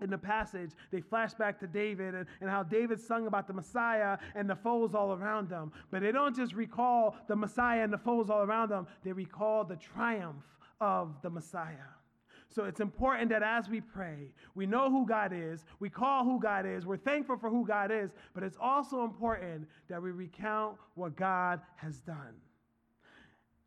In 0.01 0.11
the 0.11 0.19
passage, 0.19 0.71
they 0.91 1.01
flash 1.01 1.35
back 1.35 1.61
to 1.61 1.67
David 1.67 2.15
and, 2.15 2.27
and 2.41 2.51
how 2.51 2.65
David 2.65 3.01
sung 3.01 3.27
about 3.27 3.47
the 3.47 3.53
Messiah 3.53 4.19
and 4.35 4.51
the 4.51 4.57
foes 4.57 4.95
all 4.95 5.13
around 5.13 5.49
them. 5.49 5.73
But 5.91 6.03
they 6.03 6.11
don't 6.11 6.35
just 6.35 6.55
recall 6.55 7.17
the 7.29 7.37
Messiah 7.37 7.83
and 7.83 7.93
the 7.93 7.99
foes 7.99 8.31
all 8.31 8.43
around 8.43 8.71
them, 8.71 8.87
they 9.05 9.13
recall 9.13 9.65
the 9.65 9.77
triumph 9.77 10.45
of 10.81 11.15
the 11.23 11.31
Messiah. 11.31 11.77
So 12.53 12.65
it's 12.65 12.81
important 12.81 13.31
that 13.31 13.43
as 13.43 13.69
we 13.71 13.81
pray, 13.81 14.29
we 14.55 14.67
know 14.67 14.91
who 14.91 15.07
God 15.07 15.33
is, 15.35 15.65
we 15.81 15.89
call 15.89 16.25
who 16.25 16.39
God 16.39 16.67
is, 16.67 16.85
we're 16.85 16.99
thankful 16.99 17.39
for 17.39 17.49
who 17.49 17.67
God 17.67 17.91
is, 17.91 18.11
but 18.35 18.43
it's 18.43 18.59
also 18.61 19.05
important 19.05 19.67
that 19.89 20.03
we 20.03 20.11
recount 20.11 20.77
what 20.95 21.17
God 21.17 21.61
has 21.77 22.01
done. 22.01 22.35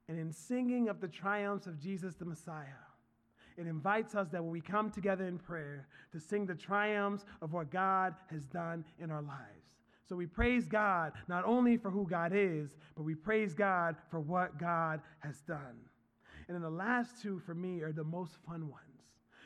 And 0.07 0.19
in 0.19 0.31
singing 0.31 0.87
of 0.87 1.01
the 1.01 1.07
triumphs 1.07 1.65
of 1.65 1.79
Jesus 1.79 2.13
the 2.13 2.25
Messiah, 2.25 2.65
it 3.57 3.65
invites 3.65 4.13
us 4.13 4.27
that 4.29 4.43
when 4.43 4.51
we 4.51 4.61
come 4.61 4.91
together 4.91 5.25
in 5.25 5.39
prayer 5.39 5.87
to 6.11 6.19
sing 6.19 6.45
the 6.45 6.53
triumphs 6.53 7.25
of 7.41 7.53
what 7.53 7.71
God 7.71 8.13
has 8.29 8.45
done 8.45 8.85
in 8.99 9.09
our 9.09 9.21
lives. 9.23 9.75
So 10.07 10.15
we 10.15 10.27
praise 10.27 10.67
God 10.67 11.13
not 11.27 11.43
only 11.45 11.77
for 11.77 11.89
who 11.89 12.05
God 12.07 12.33
is, 12.35 12.75
but 12.95 13.03
we 13.03 13.15
praise 13.15 13.55
God 13.55 13.95
for 14.11 14.19
what 14.19 14.59
God 14.59 15.01
has 15.19 15.41
done. 15.41 15.75
And 16.47 16.55
then 16.55 16.61
the 16.61 16.69
last 16.69 17.21
two 17.21 17.39
for 17.39 17.55
me 17.55 17.81
are 17.81 17.91
the 17.91 18.03
most 18.03 18.33
fun 18.47 18.69
ones. 18.69 18.81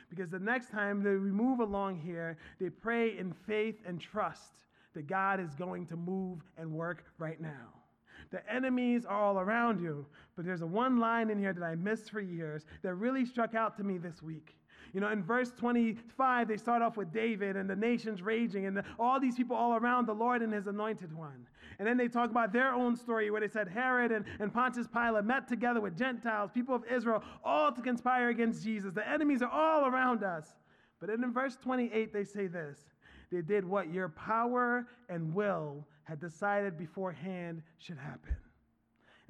Because 0.08 0.28
the 0.28 0.38
next 0.38 0.70
time 0.70 1.02
that 1.02 1.10
we 1.10 1.30
move 1.30 1.60
along 1.60 2.00
here, 2.00 2.36
they 2.60 2.68
pray 2.68 3.16
in 3.16 3.32
faith 3.32 3.76
and 3.86 4.00
trust 4.00 4.52
that 4.94 5.06
God 5.06 5.40
is 5.40 5.54
going 5.54 5.86
to 5.86 5.96
move 5.96 6.40
and 6.58 6.72
work 6.72 7.04
right 7.18 7.40
now. 7.40 7.68
The 8.30 8.48
enemies 8.52 9.04
are 9.06 9.18
all 9.18 9.38
around 9.38 9.80
you. 9.80 10.06
But 10.36 10.44
there's 10.44 10.62
a 10.62 10.66
one 10.66 10.98
line 10.98 11.30
in 11.30 11.38
here 11.38 11.52
that 11.52 11.62
I 11.62 11.74
missed 11.74 12.10
for 12.10 12.20
years 12.20 12.64
that 12.82 12.94
really 12.94 13.24
struck 13.24 13.54
out 13.54 13.76
to 13.76 13.84
me 13.84 13.98
this 13.98 14.22
week. 14.22 14.56
You 14.92 15.00
know, 15.00 15.08
in 15.08 15.22
verse 15.22 15.52
25, 15.52 16.48
they 16.48 16.56
start 16.56 16.82
off 16.82 16.96
with 16.96 17.12
David 17.12 17.56
and 17.56 17.70
the 17.70 17.76
nations 17.76 18.22
raging 18.22 18.66
and 18.66 18.76
the, 18.76 18.84
all 18.98 19.20
these 19.20 19.36
people 19.36 19.56
all 19.56 19.76
around 19.76 20.06
the 20.06 20.14
Lord 20.14 20.42
and 20.42 20.52
his 20.52 20.66
anointed 20.66 21.14
one. 21.16 21.46
And 21.80 21.88
then 21.88 21.96
they 21.96 22.08
talk 22.08 22.30
about 22.30 22.52
their 22.52 22.74
own 22.74 22.94
story 22.94 23.30
where 23.30 23.40
they 23.40 23.48
said 23.48 23.66
Herod 23.66 24.12
and, 24.12 24.26
and 24.38 24.52
Pontius 24.52 24.86
Pilate 24.86 25.24
met 25.24 25.48
together 25.48 25.80
with 25.80 25.96
Gentiles, 25.96 26.50
people 26.52 26.74
of 26.74 26.84
Israel, 26.84 27.24
all 27.42 27.72
to 27.72 27.80
conspire 27.80 28.28
against 28.28 28.62
Jesus. 28.62 28.92
The 28.92 29.08
enemies 29.08 29.40
are 29.40 29.48
all 29.48 29.86
around 29.86 30.22
us. 30.22 30.52
But 31.00 31.08
then 31.08 31.24
in 31.24 31.32
verse 31.32 31.56
28, 31.56 32.12
they 32.12 32.24
say 32.24 32.48
this 32.48 32.80
they 33.32 33.40
did 33.40 33.64
what 33.64 33.90
your 33.90 34.10
power 34.10 34.88
and 35.08 35.34
will 35.34 35.86
had 36.04 36.20
decided 36.20 36.76
beforehand 36.76 37.62
should 37.78 37.96
happen. 37.96 38.36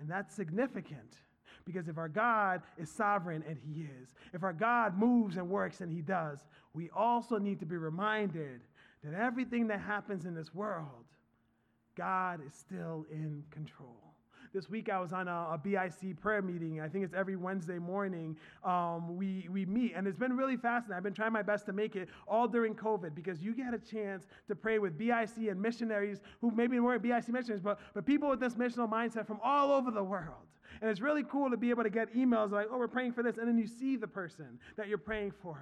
And 0.01 0.11
that's 0.11 0.35
significant 0.35 1.19
because 1.65 1.87
if 1.87 1.99
our 1.99 2.09
God 2.09 2.63
is 2.77 2.91
sovereign, 2.91 3.45
and 3.47 3.59
He 3.65 3.83
is, 3.83 4.17
if 4.33 4.43
our 4.43 4.53
God 4.53 4.99
moves 4.99 5.37
and 5.37 5.49
works, 5.49 5.83
and 5.83 5.93
He 5.93 6.01
does, 6.01 6.41
we 6.75 6.91
also 6.91 7.39
need 7.39 7.61
to 7.61 7.67
be 7.67 7.77
reminded 7.77 8.63
that 9.05 9.15
everything 9.15 9.69
that 9.69 9.81
happens 9.81 10.27
in 10.27 10.35
this 10.35 10.53
world, 10.53 11.05
God 12.01 12.41
is 12.47 12.55
still 12.55 13.05
in 13.13 13.45
control. 13.51 14.15
This 14.55 14.71
week 14.71 14.89
I 14.89 14.99
was 14.99 15.13
on 15.13 15.29
a, 15.29 15.49
a 15.53 15.61
BIC 15.63 16.19
prayer 16.19 16.41
meeting. 16.41 16.81
I 16.81 16.89
think 16.89 17.05
it's 17.05 17.13
every 17.13 17.37
Wednesday 17.37 17.79
morning. 17.79 18.39
Um, 18.65 19.19
we, 19.19 19.47
we 19.51 19.67
meet, 19.67 19.93
and 19.95 20.07
it's 20.07 20.17
been 20.17 20.35
really 20.35 20.57
fascinating. 20.57 20.97
I've 20.97 21.03
been 21.03 21.13
trying 21.13 21.35
my 21.35 21.43
best 21.43 21.67
to 21.67 21.75
make 21.75 21.97
it 21.97 22.09
all 22.27 22.49
during 22.49 22.75
COVID 22.75 23.15
because 23.15 23.43
you 23.43 23.55
get 23.55 23.75
a 23.75 23.79
chance 23.79 24.27
to 24.49 24.55
pray 24.55 24.79
with 24.79 24.97
BIC 24.97 25.51
and 25.51 25.61
missionaries 25.61 26.23
who 26.41 26.51
maybe 26.53 26.81
weren't 26.81 27.03
BIC 27.03 27.29
missionaries, 27.29 27.61
but, 27.61 27.79
but 27.93 28.07
people 28.07 28.31
with 28.31 28.41
this 28.41 28.55
missional 28.55 28.91
mindset 28.91 29.27
from 29.27 29.39
all 29.45 29.71
over 29.71 29.91
the 29.91 30.03
world. 30.03 30.47
And 30.81 30.91
it's 30.91 31.01
really 31.01 31.25
cool 31.25 31.51
to 31.51 31.57
be 31.57 31.71
able 31.71 31.83
to 31.83 31.91
get 31.91 32.15
emails 32.15 32.53
like, 32.53 32.69
oh, 32.71 32.79
we're 32.79 32.89
praying 32.89 33.13
for 33.13 33.23
this. 33.23 33.37
And 33.37 33.47
then 33.47 33.59
you 33.59 33.67
see 33.67 33.97
the 33.97 34.07
person 34.07 34.59
that 34.77 34.89
you're 34.89 34.99
praying 34.99 35.33
for. 35.43 35.59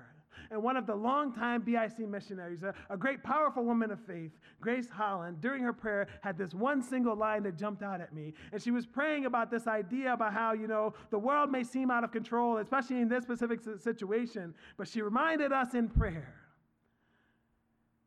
And 0.51 0.63
one 0.63 0.77
of 0.77 0.87
the 0.87 0.95
longtime 0.95 1.63
BIC 1.63 1.99
missionaries, 2.09 2.63
a, 2.63 2.73
a 2.89 2.97
great, 2.97 3.23
powerful 3.23 3.65
woman 3.65 3.91
of 3.91 4.01
faith, 4.01 4.31
Grace 4.61 4.89
Holland, 4.89 5.41
during 5.41 5.63
her 5.63 5.73
prayer 5.73 6.07
had 6.23 6.39
this 6.39 6.55
one 6.55 6.83
single 6.83 7.17
line 7.17 7.43
that 7.43 7.59
jumped 7.59 7.83
out 7.83 8.01
at 8.01 8.15
me. 8.15 8.33
And 8.53 8.63
she 8.63 8.71
was 8.71 8.87
praying 8.87 9.27
about 9.27 9.51
this 9.51 9.67
idea 9.67 10.13
about 10.13 10.33
how, 10.33 10.53
you 10.53 10.69
know, 10.69 10.95
the 11.11 11.19
world 11.19 11.51
may 11.51 11.65
seem 11.65 11.91
out 11.91 12.05
of 12.05 12.13
control, 12.13 12.59
especially 12.59 13.01
in 13.01 13.09
this 13.09 13.25
specific 13.25 13.61
situation. 13.81 14.55
But 14.77 14.89
she 14.89 15.03
reminded 15.03 15.53
us 15.53 15.75
in 15.75 15.89
prayer 15.89 16.35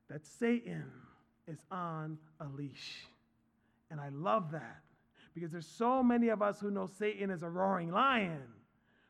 that 0.09 0.25
Satan 0.25 0.85
is 1.47 1.59
on 1.69 2.17
a 2.39 2.47
leash. 2.47 3.05
And 3.89 3.99
I 3.99 4.09
love 4.09 4.51
that 4.51 4.81
because 5.33 5.51
there's 5.51 5.67
so 5.67 6.03
many 6.03 6.29
of 6.29 6.41
us 6.41 6.59
who 6.59 6.71
know 6.71 6.87
Satan 6.87 7.29
is 7.29 7.43
a 7.43 7.49
roaring 7.49 7.91
lion. 7.91 8.43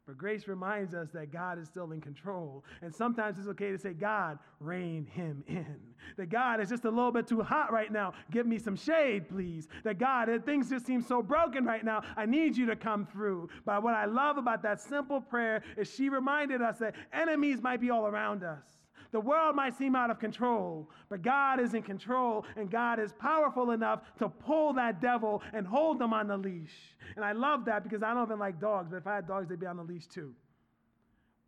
But 0.08 0.18
grace 0.18 0.48
reminds 0.48 0.94
us 0.94 1.10
that 1.14 1.32
God 1.32 1.60
is 1.60 1.68
still 1.68 1.92
in 1.92 2.02
control. 2.02 2.66
And 2.82 2.94
sometimes 2.94 3.38
it's 3.38 3.48
okay 3.50 3.72
to 3.72 3.78
say, 3.78 3.94
God, 3.94 4.40
rein 4.60 5.06
him 5.06 5.44
in. 5.48 5.78
That 6.18 6.30
God 6.30 6.60
is 6.60 6.70
just 6.70 6.86
a 6.86 6.90
little 6.90 7.12
bit 7.12 7.28
too 7.28 7.42
hot 7.42 7.72
right 7.72 7.92
now. 7.92 8.14
Give 8.32 8.48
me 8.48 8.58
some 8.58 8.76
shade, 8.76 9.30
please. 9.30 9.68
That 9.84 10.00
God, 10.00 10.28
things 10.44 10.70
just 10.70 10.88
seem 10.88 11.02
so 11.02 11.22
broken 11.22 11.66
right 11.66 11.86
now. 11.86 12.02
I 12.18 12.26
need 12.26 12.58
you 12.58 12.66
to 12.66 12.76
come 12.76 13.06
through. 13.06 13.50
But 13.64 13.84
what 13.84 13.94
I 13.94 14.06
love 14.06 14.38
about 14.38 14.64
that 14.64 14.82
simple 14.82 15.22
prayer 15.22 15.64
is 15.78 15.94
she 15.94 16.10
reminded 16.10 16.62
us 16.62 16.80
that 16.80 16.96
enemies 17.14 17.62
might 17.62 17.80
be 17.80 17.92
all 17.92 18.08
around 18.08 18.44
us. 18.44 18.81
The 19.12 19.20
world 19.20 19.56
might 19.56 19.78
seem 19.78 19.96
out 19.96 20.10
of 20.10 20.20
control, 20.20 20.90
but 21.10 21.22
God 21.22 21.60
is 21.60 21.74
in 21.74 21.84
control, 21.84 22.46
and 22.56 22.72
God 22.72 22.98
is 23.00 23.12
powerful 23.14 23.72
enough 23.72 24.02
to 24.20 24.30
pull 24.30 24.74
that 24.74 25.02
devil 25.02 25.42
and 25.54 25.68
hold 25.68 26.00
them 26.00 26.14
on 26.14 26.28
the 26.28 26.38
leash. 26.38 26.96
And 27.16 27.26
I 27.26 27.34
love 27.34 27.66
that 27.66 27.84
because 27.84 28.04
I 28.04 28.14
don't 28.14 28.26
even 28.28 28.40
like 28.40 28.60
dogs, 28.60 28.90
but 28.90 28.98
if 28.98 29.08
I 29.08 29.16
had 29.16 29.28
dogs, 29.28 29.50
they'd 29.50 29.60
be 29.60 29.66
on 29.66 29.78
the 29.78 29.84
leash 29.84 30.08
too. 30.08 30.34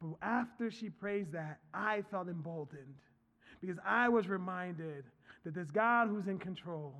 But 0.01 0.15
after 0.21 0.69
she 0.69 0.89
prays 0.89 1.27
that, 1.31 1.59
I 1.73 2.03
felt 2.11 2.27
emboldened 2.27 2.99
because 3.61 3.77
I 3.85 4.09
was 4.09 4.27
reminded 4.27 5.05
that 5.45 5.55
this 5.55 5.71
God 5.71 6.09
who's 6.09 6.27
in 6.27 6.39
control 6.39 6.93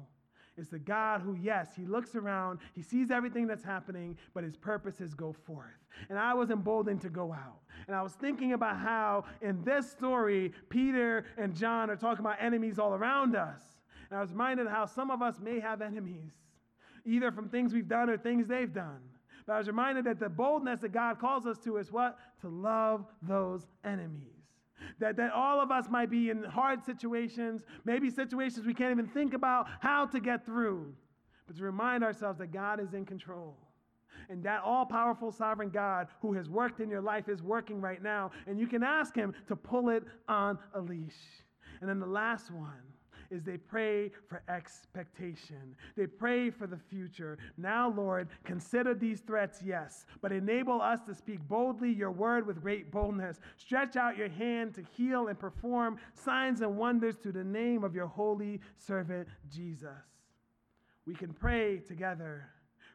is 0.58 0.70
the 0.70 0.80
God 0.80 1.22
who, 1.22 1.36
yes, 1.42 1.70
he 1.76 1.86
looks 1.86 2.16
around, 2.16 2.60
he 2.74 2.82
sees 2.82 3.12
everything 3.12 3.48
that's 3.48 3.63
happening, 3.63 4.18
but 4.34 4.44
his 4.44 4.56
purposes 4.56 5.13
go 5.13 5.34
forth. 5.34 5.68
And 6.10 6.18
I 6.18 6.34
was 6.34 6.50
emboldened 6.50 7.02
to 7.02 7.10
go 7.10 7.34
out. 7.34 7.60
And 7.88 7.96
I 7.96 8.02
was 8.02 8.13
thinking 8.13 8.54
about 8.54 8.78
how 8.78 9.26
in 9.42 9.63
this 9.63 9.89
story, 9.89 10.54
Peter 10.70 11.26
and 11.38 11.56
John 11.56 11.89
are 11.89 11.96
talking 11.96 12.24
about 12.24 12.38
enemies 12.39 12.80
all 12.80 12.94
around 12.94 13.36
us. 13.36 13.62
And 14.10 14.18
I 14.18 14.22
was 14.22 14.32
reminded 14.32 14.68
how 14.68 14.86
some 14.86 15.10
of 15.10 15.22
us 15.22 15.39
may 15.39 15.60
have 15.60 15.82
enemies, 15.82 16.34
either 17.06 17.32
from 17.32 17.50
things 17.50 17.74
we've 17.74 17.88
done 17.88 18.10
or 18.10 18.18
things 18.18 18.48
they've 18.48 18.74
done. 18.74 19.00
But 19.46 19.54
I 19.54 19.58
was 19.58 19.68
reminded 19.68 20.06
that 20.06 20.20
the 20.20 20.30
boldness 20.30 20.82
that 20.82 20.92
God 20.92 21.20
calls 21.20 21.46
us 21.46 21.58
to 21.60 21.78
is 21.78 21.92
what? 21.92 22.18
To 22.42 22.50
love 22.50 23.06
those 23.22 23.68
enemies. 23.84 24.33
That, 25.00 25.16
that 25.18 25.32
all 25.32 25.62
of 25.62 25.72
us 25.72 25.86
might 25.90 26.10
be 26.10 26.30
in 26.30 26.44
hard 26.44 26.84
situations, 26.84 27.62
maybe 27.86 28.10
situations 28.10 28.66
we 28.66 28.74
can't 28.74 28.92
even 28.92 29.08
think 29.08 29.34
about 29.34 29.68
how 29.80 30.06
to 30.08 30.20
get 30.20 30.46
through, 30.46 30.94
but 31.48 31.56
to 31.58 31.64
remind 31.64 32.04
ourselves 32.04 32.40
that 32.40 32.52
God 32.52 32.80
is 32.80 32.94
in 32.94 33.06
control. 33.06 33.58
And 34.30 34.44
that 34.44 34.62
all 34.64 34.86
powerful 34.86 35.32
sovereign 35.32 35.70
God 35.70 36.08
who 36.22 36.34
has 36.34 36.50
worked 36.50 36.80
in 36.80 36.90
your 36.90 37.02
life 37.02 37.28
is 37.28 37.42
working 37.42 37.82
right 37.82 38.02
now. 38.02 38.32
And 38.48 38.58
you 38.58 38.68
can 38.68 38.82
ask 38.82 39.16
Him 39.16 39.34
to 39.48 39.56
pull 39.56 39.90
it 39.90 40.04
on 40.30 40.58
a 40.74 40.80
leash. 40.80 41.18
And 41.82 41.90
then 41.90 42.00
the 42.00 42.06
last 42.06 42.50
one 42.50 42.93
is 43.34 43.43
they 43.43 43.58
pray 43.58 44.12
for 44.30 44.43
expectation. 44.48 45.76
They 45.98 46.06
pray 46.06 46.52
for 46.52 46.67
the 46.67 46.78
future. 46.78 47.39
Now, 47.58 47.89
Lord, 47.89 48.30
consider 48.43 48.93
these 48.93 49.22
threats, 49.22 49.60
yes, 49.65 50.06
but 50.22 50.32
enable 50.32 50.82
us 50.82 51.00
to 51.08 51.15
speak 51.15 51.39
boldly 51.48 51.91
your 51.91 52.12
word 52.12 52.46
with 52.46 52.62
great 52.62 52.91
boldness. 52.91 53.39
Stretch 53.58 53.96
out 53.96 54.17
your 54.17 54.30
hand 54.30 54.76
to 54.76 54.84
heal 54.96 55.28
and 55.28 55.39
perform 55.39 55.98
signs 56.13 56.62
and 56.62 56.78
wonders 56.78 57.15
to 57.24 57.32
the 57.32 57.43
name 57.43 57.84
of 57.84 57.96
your 57.96 58.08
holy 58.08 58.62
servant, 58.78 59.28
Jesus. 59.52 59.89
We 61.06 61.15
can 61.15 61.34
pray 61.34 61.80
together 61.80 62.46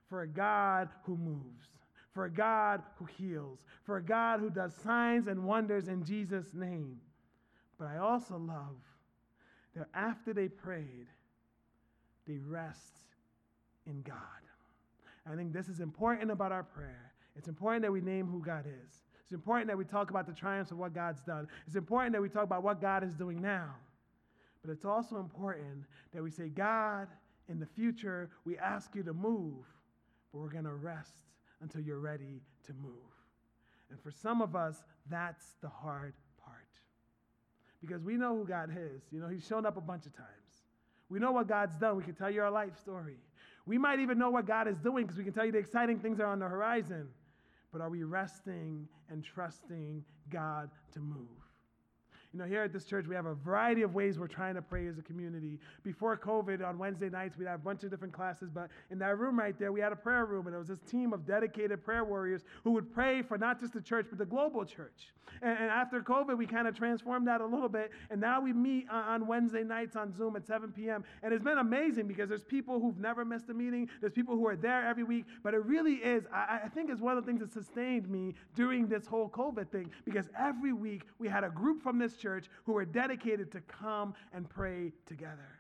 for 0.09 0.23
a 0.23 0.29
God 0.29 0.89
who 1.05 1.17
moves, 1.17 1.67
for 2.15 2.25
a 2.25 2.31
God 2.31 2.83
who 2.97 3.05
heals, 3.05 3.59
for 3.85 3.97
a 3.97 4.03
God 4.03 4.41
who 4.41 4.51
does 4.51 4.75
signs 4.75 5.27
and 5.27 5.45
wonders 5.45 5.89
in 5.89 6.05
Jesus' 6.05 6.55
name. 6.55 7.01
But 7.79 7.89
I 7.89 7.99
also 7.99 8.39
love 8.39 8.77
that 9.79 9.89
after 9.95 10.35
they 10.35 10.49
prayed, 10.49 11.07
they 12.27 12.39
rest 12.39 12.99
in 13.87 14.03
God. 14.03 14.17
I 15.31 15.37
think 15.37 15.53
this 15.53 15.69
is 15.69 15.81
important 15.81 16.31
about 16.31 16.53
our 16.53 16.63
prayer. 16.63 17.13
It's 17.37 17.49
important 17.49 17.83
that 17.83 17.93
we 17.93 18.01
name 18.01 18.27
who 18.27 18.43
God 18.43 18.65
is. 18.67 19.05
It's 19.23 19.33
important 19.33 19.69
that 19.69 19.77
we 19.77 19.85
talk 19.85 20.11
about 20.11 20.27
the 20.27 20.33
triumphs 20.33 20.71
of 20.71 20.79
what 20.79 20.95
God's 20.95 21.23
done. 21.23 21.47
It's 21.67 21.77
important 21.77 22.13
that 22.15 22.23
we 22.23 22.29
talk 22.29 22.45
about 22.45 22.63
what 22.63 22.81
God 22.81 23.05
is 23.05 23.15
doing 23.15 23.41
now. 23.41 23.75
But 24.63 24.73
it's 24.73 24.85
also 24.85 25.19
important 25.19 25.85
that 26.13 26.23
we 26.23 26.31
say, 26.31 26.49
God, 26.49 27.09
in 27.49 27.61
the 27.61 27.67
future, 27.67 28.31
we 28.45 28.59
ask 28.59 28.95
you 28.95 29.03
to 29.05 29.13
move, 29.13 29.65
but 30.33 30.41
we're 30.41 30.51
going 30.51 30.65
to 30.65 30.75
rest 30.75 31.27
until 31.61 31.83
you're 31.83 32.01
ready 32.01 32.41
to 32.67 32.73
move. 32.75 32.93
And 33.91 34.01
for 34.01 34.11
some 34.11 34.43
of 34.43 34.57
us, 34.57 34.83
that's 35.11 35.55
the 35.63 35.69
hard 35.69 36.15
because 37.81 38.03
we 38.03 38.17
know 38.17 38.37
who 38.37 38.45
God 38.45 38.71
is. 38.71 39.03
You 39.11 39.21
know, 39.21 39.29
He's 39.29 39.47
shown 39.47 39.67
up 39.67 39.77
a 39.77 39.81
bunch 39.81 40.07
of 40.07 40.17
times. 40.17 40.29
We 41.09 41.19
know 41.19 41.33
what 41.33 41.49
God's 41.49 41.77
done. 41.77 41.97
We 41.97 42.03
can 42.03 42.15
tell 42.15 42.31
you 42.31 42.43
our 42.43 42.51
life 42.51 42.79
story. 42.79 43.17
We 43.67 43.79
might 43.79 44.01
even 44.01 44.19
know 44.19 44.31
what 44.31 44.47
God 44.47 44.69
is 44.69 44.79
doing 44.79 45.05
because 45.05 45.19
we 45.19 45.25
can 45.25 45.33
tell 45.33 45.45
you 45.45 45.53
the 45.53 45.59
exciting 45.59 45.99
things 45.99 46.21
are 46.21 46.27
on 46.27 46.39
the 46.39 46.49
horizon. 46.49 47.09
But 47.73 47.81
are 47.81 47.91
we 47.91 48.03
resting 48.03 48.89
and 49.11 49.23
trusting 49.23 50.05
God 50.31 50.71
to 50.95 51.01
move? 51.01 51.48
You 52.35 52.41
know, 52.41 52.45
here 52.45 52.63
at 52.63 52.75
this 52.75 52.85
church, 52.85 53.07
we 53.07 53.15
have 53.15 53.25
a 53.25 53.35
variety 53.35 53.81
of 53.81 53.95
ways 53.95 54.19
we're 54.19 54.27
trying 54.27 54.55
to 54.57 54.61
pray 54.61 54.87
as 54.87 54.99
a 54.99 55.03
community. 55.03 55.59
Before 55.83 56.15
COVID, 56.15 56.67
on 56.67 56.77
Wednesday 56.77 57.09
nights, 57.09 57.39
we'd 57.39 57.49
have 57.49 57.61
a 57.61 57.65
bunch 57.65 57.85
of 57.85 57.91
different 57.91 58.13
classes, 58.13 58.51
but 58.53 58.69
in 58.91 58.99
that 58.99 59.19
room 59.19 59.39
right 59.39 59.59
there, 59.59 59.73
we 59.73 59.81
had 59.81 59.93
a 59.93 59.97
prayer 59.97 60.27
room, 60.27 60.47
and 60.47 60.55
it 60.55 60.59
was 60.59 60.69
this 60.69 60.81
team 60.81 61.15
of 61.15 61.27
dedicated 61.27 61.83
prayer 61.83 62.05
warriors 62.05 62.43
who 62.65 62.73
would 62.73 62.93
pray 62.93 63.23
for 63.23 63.39
not 63.39 63.59
just 63.59 63.73
the 63.73 63.81
church, 63.81 64.07
but 64.11 64.19
the 64.19 64.27
global 64.27 64.67
church. 64.67 65.15
And, 65.41 65.59
and 65.59 65.71
after 65.71 66.03
COVID, 66.03 66.37
we 66.37 66.45
kind 66.45 66.69
of 66.69 66.77
transformed 66.77 67.27
that 67.29 67.41
a 67.41 67.47
little 67.47 67.69
bit, 67.69 67.93
and 68.11 68.21
now 68.21 68.43
we 68.43 68.53
meet 68.53 68.87
uh, 68.91 68.97
on 68.97 69.27
Wednesday 69.27 69.65
nights 69.65 69.97
on 69.97 70.15
Zoom 70.15 70.37
at 70.37 70.47
7 70.47 70.71
p.m. 70.73 71.05
And 71.23 71.33
it's 71.33 71.45
been 71.45 71.59
amazing 71.59 72.09
because 72.09 72.29
there's 72.29 72.45
people 72.45 72.79
who've 72.79 72.99
never 72.99 73.25
missed 73.25 73.49
a 73.49 73.55
meeting, 73.55 73.89
there's 74.03 74.13
people 74.13 74.35
who 74.35 74.47
are 74.47 74.57
there 74.57 74.87
every 74.87 75.05
week, 75.05 75.25
but 75.43 75.55
it 75.55 75.65
really 75.65 75.95
is, 75.95 76.25
I, 76.31 76.61
I 76.65 76.69
think 76.69 76.91
it's 76.91 77.01
one 77.01 77.17
of 77.17 77.25
the 77.25 77.31
things 77.31 77.41
that 77.41 77.53
sustained 77.55 78.07
me 78.11 78.35
during 78.55 78.87
this 78.87 79.07
whole 79.07 79.31
COVID 79.31 79.71
thing 79.71 79.91
because 80.05 80.29
every 80.39 80.75
week 80.75 81.05
we 81.19 81.27
had 81.27 81.43
a 81.43 81.49
group 81.49 81.83
from 81.83 81.99
this 81.99 82.18
church 82.19 82.47
who 82.65 82.77
are 82.77 82.85
dedicated 82.85 83.51
to 83.53 83.61
come 83.63 84.15
and 84.33 84.49
pray 84.49 84.93
together. 85.07 85.59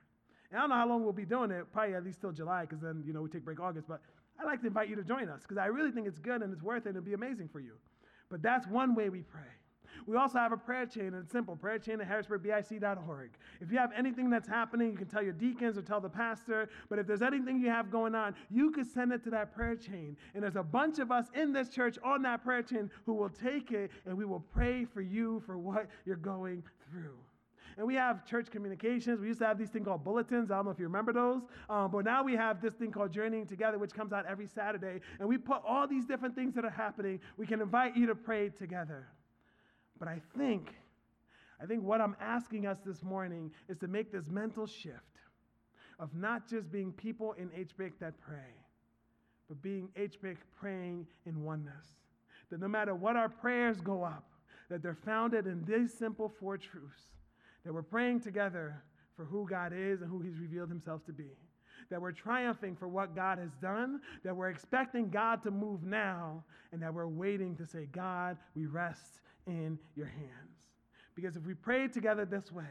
And 0.50 0.58
I 0.58 0.62
don't 0.62 0.70
know 0.70 0.76
how 0.76 0.88
long 0.88 1.04
we'll 1.04 1.12
be 1.12 1.24
doing 1.24 1.50
it, 1.50 1.72
probably 1.72 1.94
at 1.94 2.04
least 2.04 2.20
till 2.20 2.32
July, 2.32 2.62
because 2.62 2.80
then, 2.80 3.02
you 3.06 3.12
know, 3.12 3.22
we 3.22 3.28
take 3.28 3.44
break 3.44 3.60
August. 3.60 3.86
But 3.86 4.00
I'd 4.40 4.46
like 4.46 4.60
to 4.60 4.66
invite 4.66 4.88
you 4.88 4.96
to 4.96 5.04
join 5.04 5.28
us 5.28 5.42
because 5.42 5.58
I 5.58 5.66
really 5.66 5.90
think 5.90 6.06
it's 6.06 6.18
good 6.18 6.42
and 6.42 6.52
it's 6.52 6.62
worth 6.62 6.86
it 6.86 6.90
and 6.90 6.96
it'll 6.96 7.06
be 7.06 7.14
amazing 7.14 7.48
for 7.48 7.60
you. 7.60 7.72
But 8.30 8.42
that's 8.42 8.66
one 8.66 8.94
way 8.94 9.08
we 9.08 9.22
pray. 9.22 9.42
We 10.06 10.16
also 10.16 10.38
have 10.38 10.52
a 10.52 10.56
prayer 10.56 10.86
chain, 10.86 11.06
and 11.06 11.16
it's 11.16 11.32
simple 11.32 11.56
prayer 11.56 11.78
chain 11.78 12.00
at 12.00 12.08
harrisburgbic.org. 12.08 13.30
If 13.60 13.72
you 13.72 13.78
have 13.78 13.92
anything 13.96 14.30
that's 14.30 14.48
happening, 14.48 14.90
you 14.90 14.96
can 14.96 15.06
tell 15.06 15.22
your 15.22 15.32
deacons 15.32 15.76
or 15.76 15.82
tell 15.82 16.00
the 16.00 16.08
pastor. 16.08 16.68
But 16.88 16.98
if 16.98 17.06
there's 17.06 17.22
anything 17.22 17.60
you 17.60 17.70
have 17.70 17.90
going 17.90 18.14
on, 18.14 18.34
you 18.50 18.70
can 18.70 18.84
send 18.84 19.12
it 19.12 19.22
to 19.24 19.30
that 19.30 19.54
prayer 19.54 19.76
chain. 19.76 20.16
And 20.34 20.42
there's 20.42 20.56
a 20.56 20.62
bunch 20.62 20.98
of 20.98 21.10
us 21.10 21.26
in 21.34 21.52
this 21.52 21.68
church 21.68 21.98
on 22.04 22.22
that 22.22 22.42
prayer 22.42 22.62
chain 22.62 22.90
who 23.06 23.14
will 23.14 23.28
take 23.28 23.72
it 23.72 23.90
and 24.06 24.16
we 24.16 24.24
will 24.24 24.44
pray 24.52 24.84
for 24.84 25.00
you 25.00 25.42
for 25.46 25.58
what 25.58 25.88
you're 26.04 26.16
going 26.16 26.62
through. 26.90 27.18
And 27.78 27.86
we 27.86 27.94
have 27.94 28.26
church 28.26 28.50
communications. 28.50 29.20
We 29.20 29.28
used 29.28 29.38
to 29.38 29.46
have 29.46 29.56
these 29.56 29.70
things 29.70 29.86
called 29.86 30.02
bulletins. 30.02 30.50
I 30.50 30.56
don't 30.56 30.64
know 30.64 30.72
if 30.72 30.80
you 30.80 30.86
remember 30.86 31.12
those. 31.12 31.42
Um, 31.70 31.92
but 31.92 32.04
now 32.04 32.24
we 32.24 32.34
have 32.34 32.60
this 32.60 32.74
thing 32.74 32.90
called 32.90 33.12
Journeying 33.12 33.46
Together, 33.46 33.78
which 33.78 33.94
comes 33.94 34.12
out 34.12 34.26
every 34.26 34.48
Saturday. 34.48 35.00
And 35.20 35.28
we 35.28 35.38
put 35.38 35.62
all 35.64 35.86
these 35.86 36.04
different 36.04 36.34
things 36.34 36.54
that 36.56 36.64
are 36.64 36.70
happening. 36.70 37.20
We 37.36 37.46
can 37.46 37.60
invite 37.60 37.96
you 37.96 38.06
to 38.06 38.16
pray 38.16 38.48
together. 38.48 39.06
But 39.98 40.08
I 40.08 40.20
think, 40.36 40.74
I 41.60 41.66
think 41.66 41.82
what 41.82 42.00
I'm 42.00 42.16
asking 42.20 42.66
us 42.66 42.78
this 42.84 43.02
morning 43.02 43.50
is 43.68 43.78
to 43.78 43.88
make 43.88 44.12
this 44.12 44.28
mental 44.28 44.66
shift 44.66 45.02
of 45.98 46.14
not 46.14 46.48
just 46.48 46.70
being 46.70 46.92
people 46.92 47.32
in 47.32 47.48
HBIC 47.48 47.92
that 48.00 48.20
pray, 48.20 48.54
but 49.48 49.60
being 49.62 49.88
HBIC 49.98 50.36
praying 50.58 51.06
in 51.26 51.42
oneness. 51.42 51.86
That 52.50 52.60
no 52.60 52.68
matter 52.68 52.94
what 52.94 53.16
our 53.16 53.28
prayers 53.28 53.80
go 53.80 54.04
up, 54.04 54.30
that 54.70 54.82
they're 54.82 54.94
founded 54.94 55.46
in 55.46 55.64
these 55.64 55.92
simple 55.92 56.28
four 56.28 56.56
truths. 56.56 57.02
That 57.64 57.72
we're 57.72 57.82
praying 57.82 58.20
together 58.20 58.82
for 59.16 59.24
who 59.24 59.46
God 59.48 59.72
is 59.74 60.00
and 60.00 60.10
who 60.10 60.20
He's 60.20 60.38
revealed 60.38 60.68
Himself 60.68 61.04
to 61.06 61.12
be. 61.12 61.30
That 61.90 62.00
we're 62.00 62.12
triumphing 62.12 62.76
for 62.76 62.86
what 62.86 63.16
God 63.16 63.38
has 63.38 63.50
done, 63.60 64.00
that 64.22 64.36
we're 64.36 64.50
expecting 64.50 65.08
God 65.10 65.42
to 65.42 65.50
move 65.50 65.82
now, 65.82 66.44
and 66.72 66.82
that 66.82 66.92
we're 66.92 67.08
waiting 67.08 67.56
to 67.56 67.66
say, 67.66 67.88
God, 67.92 68.36
we 68.54 68.66
rest 68.66 69.20
in 69.48 69.78
your 69.96 70.06
hands. 70.06 70.58
Because 71.14 71.36
if 71.36 71.44
we 71.44 71.54
pray 71.54 71.88
together 71.88 72.24
this 72.24 72.52
way, 72.52 72.64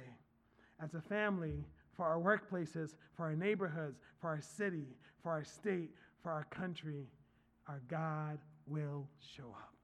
as 0.82 0.94
a 0.94 1.02
family, 1.02 1.66
for 1.96 2.06
our 2.06 2.20
workplaces, 2.20 2.96
for 3.16 3.26
our 3.26 3.36
neighborhoods, 3.36 4.00
for 4.22 4.30
our 4.30 4.42
city, 4.42 4.86
for 5.22 5.32
our 5.32 5.44
state, 5.44 5.90
for 6.22 6.32
our 6.32 6.46
country, 6.46 7.08
our 7.68 7.82
God 7.90 8.38
will 8.68 9.08
show 9.20 9.48
up. 9.50 9.77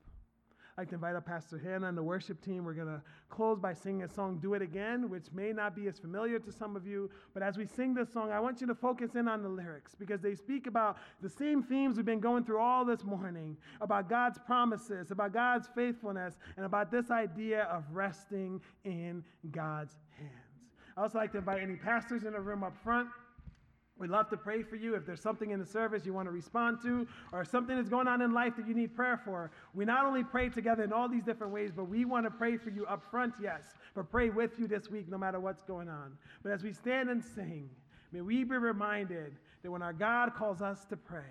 I'd 0.75 0.81
like 0.81 0.89
to 0.89 0.95
invite 0.95 1.15
up 1.15 1.27
Pastor 1.27 1.59
Hannah 1.59 1.87
and 1.87 1.95
the 1.95 2.01
worship 2.01 2.43
team. 2.43 2.65
We're 2.65 2.73
going 2.73 2.87
to 2.87 2.99
close 3.29 3.59
by 3.59 3.73
singing 3.73 4.01
a 4.01 4.09
song, 4.09 4.39
Do 4.41 4.55
It 4.55 4.63
Again, 4.63 5.07
which 5.07 5.25
may 5.31 5.53
not 5.53 5.75
be 5.75 5.87
as 5.87 5.99
familiar 5.99 6.39
to 6.39 6.51
some 6.51 6.75
of 6.75 6.87
you. 6.87 7.11
But 7.35 7.43
as 7.43 7.57
we 7.57 7.67
sing 7.67 7.93
this 7.93 8.11
song, 8.11 8.31
I 8.31 8.39
want 8.39 8.59
you 8.59 8.65
to 8.65 8.73
focus 8.73 9.13
in 9.13 9.27
on 9.27 9.43
the 9.43 9.49
lyrics 9.49 9.93
because 9.93 10.19
they 10.19 10.33
speak 10.33 10.65
about 10.65 10.97
the 11.21 11.29
same 11.29 11.61
themes 11.61 11.95
we've 11.95 12.07
been 12.07 12.19
going 12.19 12.43
through 12.43 12.57
all 12.57 12.85
this 12.85 13.03
morning 13.03 13.55
about 13.81 14.09
God's 14.09 14.39
promises, 14.39 15.11
about 15.11 15.31
God's 15.31 15.67
faithfulness, 15.75 16.39
and 16.57 16.65
about 16.65 16.89
this 16.89 17.11
idea 17.11 17.65
of 17.65 17.83
resting 17.91 18.59
in 18.83 19.23
God's 19.51 19.95
hands. 20.17 20.31
I 20.97 21.03
also 21.03 21.19
like 21.19 21.31
to 21.33 21.37
invite 21.37 21.61
any 21.61 21.75
pastors 21.75 22.23
in 22.23 22.33
the 22.33 22.41
room 22.41 22.63
up 22.63 22.73
front. 22.83 23.09
We'd 23.99 24.09
love 24.09 24.29
to 24.31 24.37
pray 24.37 24.63
for 24.63 24.75
you 24.75 24.95
if 24.95 25.05
there's 25.05 25.21
something 25.21 25.51
in 25.51 25.59
the 25.59 25.65
service 25.65 26.05
you 26.05 26.13
want 26.13 26.27
to 26.27 26.31
respond 26.31 26.79
to 26.81 27.07
or 27.31 27.45
something 27.45 27.75
that's 27.75 27.89
going 27.89 28.07
on 28.07 28.21
in 28.21 28.33
life 28.33 28.55
that 28.57 28.67
you 28.67 28.73
need 28.73 28.95
prayer 28.95 29.21
for. 29.23 29.51
We 29.75 29.85
not 29.85 30.05
only 30.05 30.23
pray 30.23 30.49
together 30.49 30.83
in 30.83 30.91
all 30.91 31.07
these 31.07 31.23
different 31.23 31.53
ways, 31.53 31.71
but 31.75 31.85
we 31.85 32.03
want 32.03 32.25
to 32.25 32.31
pray 32.31 32.57
for 32.57 32.71
you 32.71 32.85
up 32.87 33.03
front, 33.11 33.35
yes, 33.41 33.75
but 33.93 34.09
pray 34.09 34.29
with 34.29 34.57
you 34.57 34.67
this 34.67 34.89
week 34.89 35.09
no 35.09 35.17
matter 35.17 35.39
what's 35.39 35.61
going 35.61 35.89
on. 35.89 36.17
But 36.41 36.51
as 36.51 36.63
we 36.63 36.73
stand 36.73 37.09
and 37.09 37.23
sing, 37.23 37.69
may 38.11 38.21
we 38.21 38.43
be 38.43 38.57
reminded 38.57 39.37
that 39.61 39.69
when 39.69 39.83
our 39.83 39.93
God 39.93 40.33
calls 40.33 40.61
us 40.61 40.85
to 40.85 40.97
pray, 40.97 41.21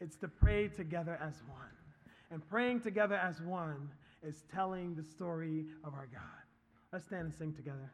it's 0.00 0.16
to 0.16 0.28
pray 0.28 0.68
together 0.68 1.18
as 1.22 1.42
one. 1.48 1.58
And 2.30 2.46
praying 2.48 2.82
together 2.82 3.16
as 3.16 3.40
one 3.40 3.90
is 4.22 4.44
telling 4.54 4.94
the 4.94 5.02
story 5.02 5.64
of 5.82 5.94
our 5.94 6.08
God. 6.12 6.22
Let's 6.92 7.06
stand 7.06 7.24
and 7.24 7.34
sing 7.34 7.54
together. 7.54 7.90